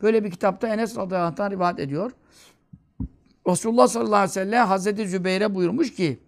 Böyle 0.03 0.24
bir 0.24 0.30
kitapta 0.30 0.68
Enes 0.68 0.96
radıyallahu 0.96 1.28
anh'tan 1.28 1.51
rivayet 1.51 1.78
ediyor. 1.78 2.12
Resulullah 3.46 3.88
sallallahu 3.88 4.14
aleyhi 4.14 4.30
ve 4.30 4.34
sellem 4.34 4.66
Hazreti 4.66 5.09
Zübeyir'e 5.09 5.55
buyurmuş 5.55 5.94
ki 5.94 6.18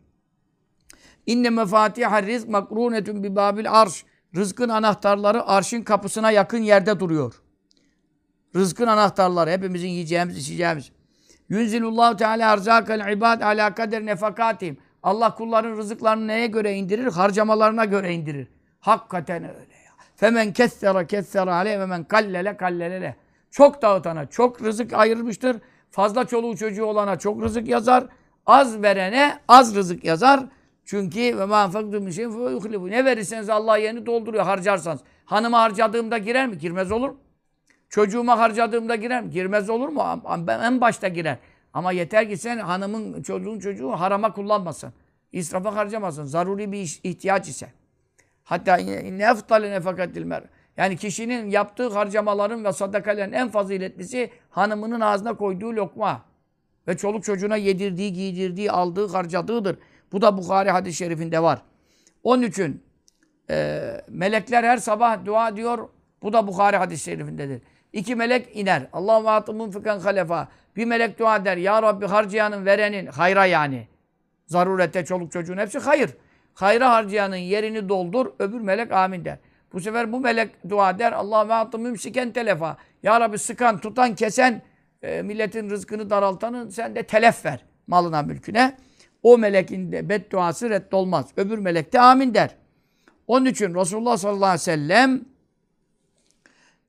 İnne 1.26 1.50
mefatihar 1.50 2.26
rizk 2.26 2.48
makrunetun 2.48 3.22
bi 3.24 3.36
babil 3.36 3.72
arş. 3.72 4.04
Rızkın 4.36 4.68
anahtarları 4.68 5.46
arşın 5.46 5.82
kapısına 5.82 6.30
yakın 6.30 6.62
yerde 6.62 7.00
duruyor. 7.00 7.42
Rızkın 8.56 8.86
anahtarları 8.86 9.50
hepimizin 9.50 9.88
yiyeceğimiz, 9.88 10.38
içeceğimiz. 10.38 10.90
Yunzilullahu 11.48 12.16
Teala 12.16 12.52
erzakal 12.52 13.12
ibad 13.12 13.40
ala 13.40 13.74
kader 13.74 14.06
nefakatim. 14.06 14.78
Allah 15.02 15.34
kulların 15.34 15.76
rızıklarını 15.76 16.26
neye 16.26 16.46
göre 16.46 16.74
indirir? 16.74 17.06
Harcamalarına 17.06 17.84
göre 17.84 18.12
indirir. 18.12 18.48
Hakikaten 18.80 19.44
öyle 19.44 19.74
ya. 19.74 19.92
Femen 20.16 20.52
kessera 20.52 21.06
kessera 21.06 21.54
aleyh 21.54 21.78
ve 21.78 21.86
men 21.86 22.04
kallele 22.04 22.56
kallelele. 22.56 23.16
Çok 23.50 23.82
dağıtana 23.82 24.26
çok 24.26 24.62
rızık 24.62 24.92
ayırmıştır. 24.92 25.56
Fazla 25.90 26.24
çoluğu 26.24 26.56
çocuğu 26.56 26.84
olana 26.84 27.18
çok 27.18 27.42
rızık 27.42 27.68
yazar. 27.68 28.04
Az 28.46 28.82
verene 28.82 29.38
az 29.48 29.74
rızık 29.74 30.04
yazar. 30.04 30.40
Çünkü 30.84 31.38
ve 31.38 31.44
ma 31.44 31.64
enfaktum 31.64 32.04
min 32.04 32.10
şeyin 32.10 32.90
Ne 32.90 33.04
verirseniz 33.04 33.48
Allah 33.48 33.76
yerini 33.76 34.06
dolduruyor 34.06 34.44
harcarsanız. 34.44 35.00
Hanıma 35.24 35.60
harcadığımda 35.60 36.18
girer 36.18 36.46
mi? 36.46 36.58
Girmez 36.58 36.92
olur 36.92 37.08
mu? 37.08 37.16
Çocuğuma 37.90 38.38
harcadığımda 38.38 38.96
girer 38.96 39.22
mi? 39.22 39.30
Girmez 39.30 39.70
olur 39.70 39.88
mu? 39.88 40.22
Ben 40.46 40.60
en 40.60 40.80
başta 40.80 41.08
girer. 41.08 41.38
Ama 41.72 41.92
yeter 41.92 42.28
ki 42.28 42.36
sen 42.36 42.58
hanımın, 42.58 43.22
çocuğun 43.22 43.58
çocuğu 43.58 43.90
harama 43.90 44.32
kullanmasın. 44.32 44.92
İsrafa 45.32 45.76
harcamasın. 45.76 46.24
Zaruri 46.24 46.72
bir 46.72 47.00
ihtiyaç 47.02 47.48
ise. 47.48 47.72
Hatta 48.44 48.76
ne 48.76 49.24
eftale 49.24 49.70
nefakatil 49.70 50.24
mer. 50.24 50.42
Yani 50.76 50.96
kişinin 50.96 51.50
yaptığı 51.50 51.88
harcamaların 51.88 52.64
ve 52.64 52.72
sadakalerin 52.72 53.32
en 53.32 53.48
faziletlisi 53.48 54.30
hanımının 54.50 55.00
ağzına 55.00 55.36
koyduğu 55.36 55.76
lokma. 55.76 56.22
Ve 56.88 56.96
çoluk 56.96 57.24
çocuğuna 57.24 57.56
yedirdiği, 57.56 58.12
giydirdiği, 58.12 58.70
aldığı, 58.70 59.08
harcadığıdır. 59.08 59.78
Bu 60.12 60.22
da 60.22 60.36
Bukhari 60.36 60.70
hadis-i 60.70 60.96
şerifinde 60.96 61.42
var. 61.42 61.62
Onun 62.22 62.42
için 62.42 62.82
e, 63.50 63.80
melekler 64.08 64.64
her 64.64 64.76
sabah 64.76 65.24
dua 65.24 65.56
diyor. 65.56 65.88
Bu 66.22 66.32
da 66.32 66.46
Bukhari 66.46 66.76
hadis-i 66.76 67.04
şerifindedir. 67.04 67.62
İki 67.92 68.16
melek 68.16 68.56
iner. 68.56 68.86
Allahu 68.92 69.30
atumun 69.30 69.70
fikan 69.70 69.98
halefa. 69.98 70.48
Bir 70.76 70.84
melek 70.84 71.18
dua 71.18 71.36
eder. 71.36 71.56
Ya 71.56 71.82
Rabbi 71.82 72.06
harcayanın, 72.06 72.66
verenin, 72.66 73.06
hayra 73.06 73.46
yani. 73.46 73.88
Zarurette 74.46 75.04
çoluk 75.04 75.32
çocuğun 75.32 75.58
hepsi 75.58 75.78
hayır. 75.78 76.10
Hayra 76.54 76.90
harcayanın 76.90 77.36
yerini 77.36 77.88
doldur. 77.88 78.26
Öbür 78.38 78.60
melek 78.60 78.92
amin 78.92 79.24
der. 79.24 79.38
Bu 79.72 79.80
sefer 79.80 80.12
bu 80.12 80.20
melek 80.20 80.70
dua 80.70 80.98
der. 80.98 81.12
Allah 81.12 81.48
ve 81.48 81.54
attı 81.54 81.78
mümsiken 81.78 82.32
telefa. 82.32 82.76
Ya 83.02 83.20
Rabbi 83.20 83.38
sıkan, 83.38 83.78
tutan, 83.78 84.14
kesen, 84.14 84.62
e, 85.02 85.22
milletin 85.22 85.70
rızkını 85.70 86.10
daraltanın 86.10 86.68
sen 86.68 86.94
de 86.94 87.02
telef 87.02 87.44
ver 87.44 87.64
malına, 87.86 88.22
mülküne. 88.22 88.76
O 89.22 89.38
melekin 89.38 89.92
de 89.92 90.08
bedduası 90.08 90.70
reddolmaz. 90.70 91.26
Öbür 91.36 91.58
melek 91.58 91.92
de 91.92 92.00
amin 92.00 92.34
der. 92.34 92.50
Onun 93.26 93.46
için 93.46 93.74
Resulullah 93.74 94.16
sallallahu 94.16 94.44
aleyhi 94.44 94.54
ve 94.54 94.58
sellem 94.58 95.24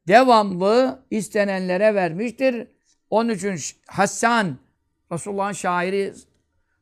devamlı 0.08 1.04
istenenlere 1.12 1.95
vermiştir. 1.95 2.68
Onun 3.10 3.30
için 3.30 3.60
Hassan, 3.88 4.58
Resulullah'ın 5.12 5.52
şairi 5.52 6.14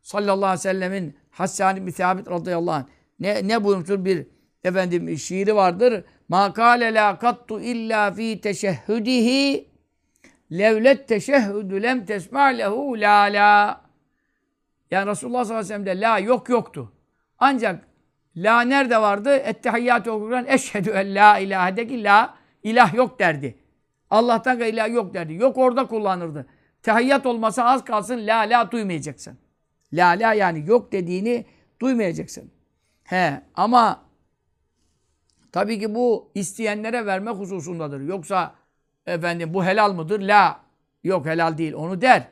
sallallahu 0.02 0.46
aleyhi 0.46 0.60
ve 0.60 0.62
sellemin 0.62 1.18
Hassan 1.30 1.78
ibn 1.78 1.90
Sabit 1.90 2.30
radıyallahu 2.30 2.76
anh 2.76 2.86
ne, 3.20 3.48
ne 3.48 3.64
buyurmuştur 3.64 4.06
bir 4.06 4.28
efendim 4.64 5.18
şiiri 5.18 5.56
vardır. 5.56 6.04
Ma 6.30 6.54
kâle 6.54 6.94
lâ 6.94 7.20
kattu 7.20 7.62
illa 7.62 8.14
fî 8.14 8.42
teşehhüdihi 8.42 9.70
levlet 10.52 11.08
teşehhüdü 11.08 11.84
lem 11.84 12.06
tesma 12.06 12.44
lehu 12.44 13.02
la 13.02 13.22
la. 13.24 13.82
Yani 14.92 15.10
Resulullah 15.10 15.46
sallallahu 15.46 15.66
aleyhi 15.66 15.82
ve 15.82 15.86
sellem'de 15.86 16.02
la 16.02 16.20
yok 16.20 16.50
yoktu. 16.50 16.94
Ancak 17.40 17.88
la 18.36 18.62
nerede 18.62 19.02
vardı? 19.02 19.36
Ettehiyyatü 19.36 20.10
okurken 20.10 20.46
eşhedü 20.48 20.90
en 20.90 21.16
la 21.16 21.40
ilahedeki 21.40 22.04
la 22.04 22.39
ilah 22.64 22.94
yok 22.94 23.20
derdi. 23.20 23.58
Allah'tan 24.10 24.62
ilah 24.62 24.90
yok 24.90 25.14
derdi. 25.14 25.34
Yok 25.34 25.58
orada 25.58 25.88
kullanırdı. 25.88 26.46
Tehiyyat 26.84 27.26
olmasa 27.26 27.64
az 27.64 27.86
kalsın 27.86 28.28
la 28.28 28.40
la 28.40 28.72
duymayacaksın. 28.72 29.38
La 29.94 30.10
la 30.10 30.34
yani 30.34 30.64
yok 30.68 30.92
dediğini 30.92 31.46
duymayacaksın. 31.82 32.52
He 33.04 33.42
ama 33.56 34.04
tabii 35.52 35.80
ki 35.80 35.96
bu 35.96 36.32
isteyenlere 36.36 37.06
vermek 37.06 37.36
hususundadır. 37.36 38.02
Yoksa 38.02 38.56
efendim 39.06 39.54
bu 39.54 39.66
helal 39.66 39.94
mıdır? 39.94 40.20
La. 40.20 40.60
Yok 41.04 41.26
helal 41.26 41.58
değil. 41.58 41.74
Onu 41.74 42.02
der. 42.02 42.28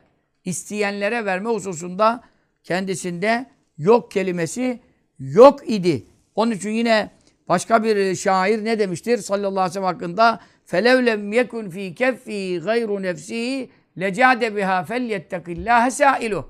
İsteyenlere 0.45 1.25
verme 1.25 1.49
hususunda 1.49 2.23
kendisinde 2.63 3.45
yok 3.77 4.11
kelimesi 4.11 4.79
yok 5.19 5.69
idi. 5.69 6.07
Onun 6.35 6.51
için 6.51 6.69
yine 6.69 7.09
başka 7.48 7.84
bir 7.84 8.14
şair 8.14 8.64
ne 8.64 8.78
demiştir 8.78 9.18
sallallahu 9.18 9.50
aleyhi 9.60 9.70
ve 9.70 9.72
sellem 9.72 9.86
hakkında? 9.86 10.40
فَلَوْ 10.66 10.98
لَمْ 11.10 11.34
يَكُنْ 11.40 11.70
ف۪ي 11.70 11.94
كَفِّي 11.94 12.60
غَيْرُ 12.60 12.88
نَفْسِهِ 13.08 13.68
لَجَادَ 13.96 14.42
بِهَا 14.56 14.84
فَلْيَتَّقِ 14.84 15.44
اللّٰهَ 15.44 15.90
سَائِلُهُ 15.90 16.44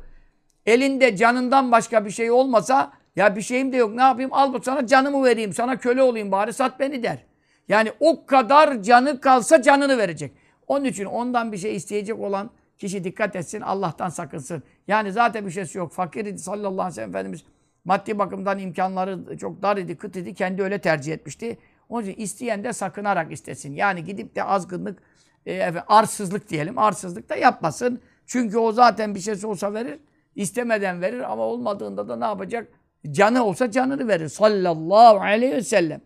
Elinde 0.67 1.17
canından 1.17 1.73
başka 1.73 2.05
bir 2.05 2.11
şey 2.11 2.31
olmasa 2.31 2.93
ya 3.17 3.37
bir 3.37 3.43
şeyim 3.43 3.73
de 3.73 3.77
yok 3.77 3.95
ne 3.95 4.03
yapayım 4.03 4.33
al 4.33 4.53
bu 4.53 4.63
sana 4.63 4.87
canımı 4.87 5.25
vereyim 5.25 5.53
sana 5.53 5.77
köle 5.77 6.03
olayım 6.03 6.33
bari 6.33 6.53
sat 6.53 6.81
beni 6.81 7.03
der. 7.03 7.25
Yani 7.69 7.93
o 8.01 8.27
kadar 8.27 8.83
canı 8.83 9.21
kalsa 9.21 9.63
canını 9.63 9.99
verecek. 9.99 10.33
Onun 10.67 10.85
için 10.85 11.05
ondan 11.05 11.53
bir 11.53 11.59
şey 11.59 11.77
isteyecek 11.77 12.19
olan 12.21 12.51
kişi 12.79 13.05
dikkat 13.05 13.37
etsin 13.37 13.61
Allah'tan 13.61 14.09
sakınsın. 14.09 14.63
Yani 14.89 15.13
zaten 15.13 15.47
bir 15.47 15.51
şeysi 15.51 15.79
yok. 15.79 15.93
Fakir 15.93 16.27
idi 16.27 16.39
sallallahu 16.39 16.73
aleyhi 16.73 16.91
ve 16.91 16.95
sellem 16.95 17.11
Efendimiz 17.11 17.45
maddi 17.88 18.20
bakımdan 18.20 18.60
imkanları 18.60 19.38
çok 19.38 19.62
dar 19.62 19.78
idi, 19.78 19.98
kıt 19.98 20.16
idi. 20.16 20.34
Kendi 20.34 20.64
öyle 20.64 20.80
tercih 20.80 21.14
etmişti. 21.14 21.58
Onun 21.90 22.08
için 22.08 22.22
isteyen 22.22 22.64
de 22.64 22.74
sakınarak 22.74 23.32
istesin. 23.32 23.76
Yani 23.76 24.04
gidip 24.04 24.36
de 24.36 24.44
azgınlık, 24.44 25.00
e, 25.46 25.54
efendim, 25.54 25.82
arsızlık 25.88 26.50
diyelim. 26.50 26.78
Arsızlık 26.78 27.30
da 27.30 27.36
yapmasın. 27.36 28.02
Çünkü 28.26 28.58
o 28.58 28.72
zaten 28.72 29.16
bir 29.16 29.20
şeysi 29.20 29.48
olsa 29.48 29.74
verir. 29.74 30.00
istemeden 30.36 31.02
verir 31.02 31.32
ama 31.32 31.44
olmadığında 31.44 32.08
da 32.08 32.16
ne 32.16 32.26
yapacak? 32.26 32.68
Canı 33.12 33.44
olsa 33.44 33.72
canını 33.72 34.08
verir. 34.08 34.30
Sallallahu 34.30 35.20
aleyhi 35.20 35.54
ve 35.54 35.62
sellem. 35.62 36.02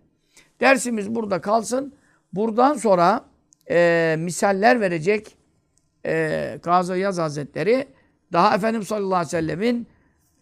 Dersimiz 0.59 1.15
burada 1.15 1.41
kalsın. 1.41 1.93
Buradan 2.33 2.73
sonra 2.73 3.25
e, 3.69 4.15
misaller 4.19 4.81
verecek 4.81 5.37
e, 6.05 6.59
Kazı 6.63 6.97
Yaz 6.97 7.17
Hazretleri 7.17 7.87
daha 8.33 8.55
Efendimiz 8.55 8.87
sallallahu 8.87 9.15
aleyhi 9.15 9.27
ve 9.27 9.29
sellemin 9.29 9.87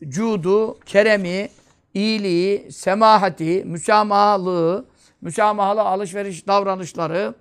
cudu, 0.07 0.79
keremi, 0.79 1.49
iyiliği, 1.93 2.71
semahati, 2.71 3.63
müsamahalığı, 3.65 4.85
müsamahalı 5.21 5.81
alışveriş 5.81 6.47
davranışları, 6.47 7.33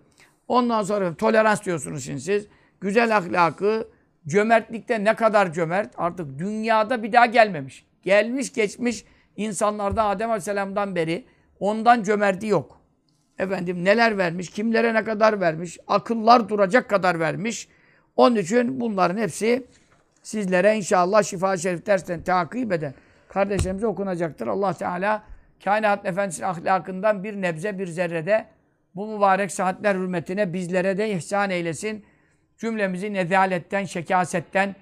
ondan 0.49 0.83
sonra 0.83 1.15
tolerans 1.15 1.65
diyorsunuz 1.65 2.05
şimdi 2.05 2.21
siz, 2.21 2.47
güzel 2.81 3.17
ahlakı, 3.17 3.89
cömertlikte 4.27 5.05
ne 5.05 5.15
kadar 5.15 5.53
cömert 5.53 5.95
artık 5.97 6.39
dünyada 6.39 7.03
bir 7.03 7.13
daha 7.13 7.27
gelmemiş. 7.27 7.87
Gelmiş 8.03 8.53
geçmiş 8.53 9.05
insanlarda 9.37 10.05
Adem 10.05 10.31
Aleyhisselam'dan 10.31 10.97
beri 10.97 11.25
ondan 11.61 12.03
cömerti 12.03 12.47
yok. 12.47 12.81
Efendim 13.39 13.85
neler 13.85 14.19
vermiş, 14.19 14.51
kimlere 14.51 14.95
ne 14.95 15.05
kadar 15.05 15.41
vermiş, 15.41 15.79
akıllar 15.87 16.49
duracak 16.49 16.91
kadar 16.91 17.21
vermiş. 17.21 17.69
Onun 18.17 18.37
için 18.37 18.81
bunların 18.81 19.17
hepsi 19.17 19.67
sizlere 20.29 20.76
inşallah 20.76 21.22
şifa 21.22 21.57
şerif 21.57 21.87
dersten 21.87 22.22
takip 22.22 22.72
eden 22.72 22.95
kardeşlerimize 23.29 23.87
okunacaktır. 23.87 24.47
Allah 24.47 24.72
Teala 24.72 25.22
kainat 25.64 26.07
efendisinin 26.07 26.47
ahlakından 26.47 27.24
bir 27.24 27.35
nebze 27.43 27.79
bir 27.79 27.87
zerrede 27.87 28.47
bu 28.95 29.07
mübarek 29.07 29.53
saatler 29.53 29.95
hürmetine 29.95 30.53
bizlere 30.53 30.99
de 30.99 31.11
ihsan 31.11 31.51
eylesin. 31.51 32.05
Cümlemizi 32.59 33.12
nezaletten, 33.12 33.85
şekasetten 33.85 34.76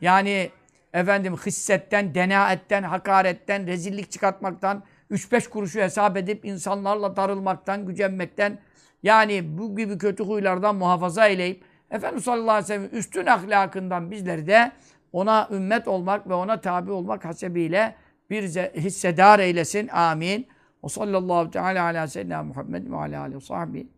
yani 0.00 0.50
efendim 0.92 1.36
hissetten, 1.36 2.14
denaetten, 2.14 2.82
hakaretten, 2.82 3.66
rezillik 3.66 4.10
çıkartmaktan, 4.10 4.84
3-5 5.10 5.48
kuruşu 5.48 5.80
hesap 5.80 6.16
edip 6.16 6.44
insanlarla 6.44 7.16
darılmaktan, 7.16 7.86
gücenmekten 7.86 8.58
yani 9.02 9.58
bu 9.58 9.76
gibi 9.76 9.98
kötü 9.98 10.24
huylardan 10.24 10.76
muhafaza 10.76 11.28
eyleyip 11.28 11.71
Efendimiz 11.92 12.24
sallallahu 12.24 12.50
aleyhi 12.50 12.64
ve 12.64 12.66
sellem 12.66 12.98
üstün 12.98 13.26
ahlakından 13.26 14.10
bizleri 14.10 14.46
de 14.46 14.72
ona 15.12 15.48
ümmet 15.50 15.88
olmak 15.88 16.28
ve 16.28 16.34
ona 16.34 16.60
tabi 16.60 16.92
olmak 16.92 17.24
hasebiyle 17.24 17.94
bir 18.30 18.42
hissedar 18.74 19.38
eylesin. 19.38 19.88
Amin. 19.88 20.46
O 20.82 20.88
sallallahu 20.88 21.50
teala 21.50 21.84
ala 21.84 22.06
seyyidina 22.06 22.42
Muhammed 22.42 22.90
ve 22.90 22.96
ala 22.96 23.20
aleyhi 23.20 23.36
ve 23.36 23.40
sahbihi 23.40 23.88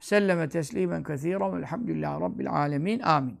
selleme 0.00 0.48
teslimen 0.48 1.02
kesiren 1.02 1.56
velhamdülillahi 1.56 2.20
rabbil 2.20 2.50
alemin. 2.50 3.00
Amin. 3.00 3.38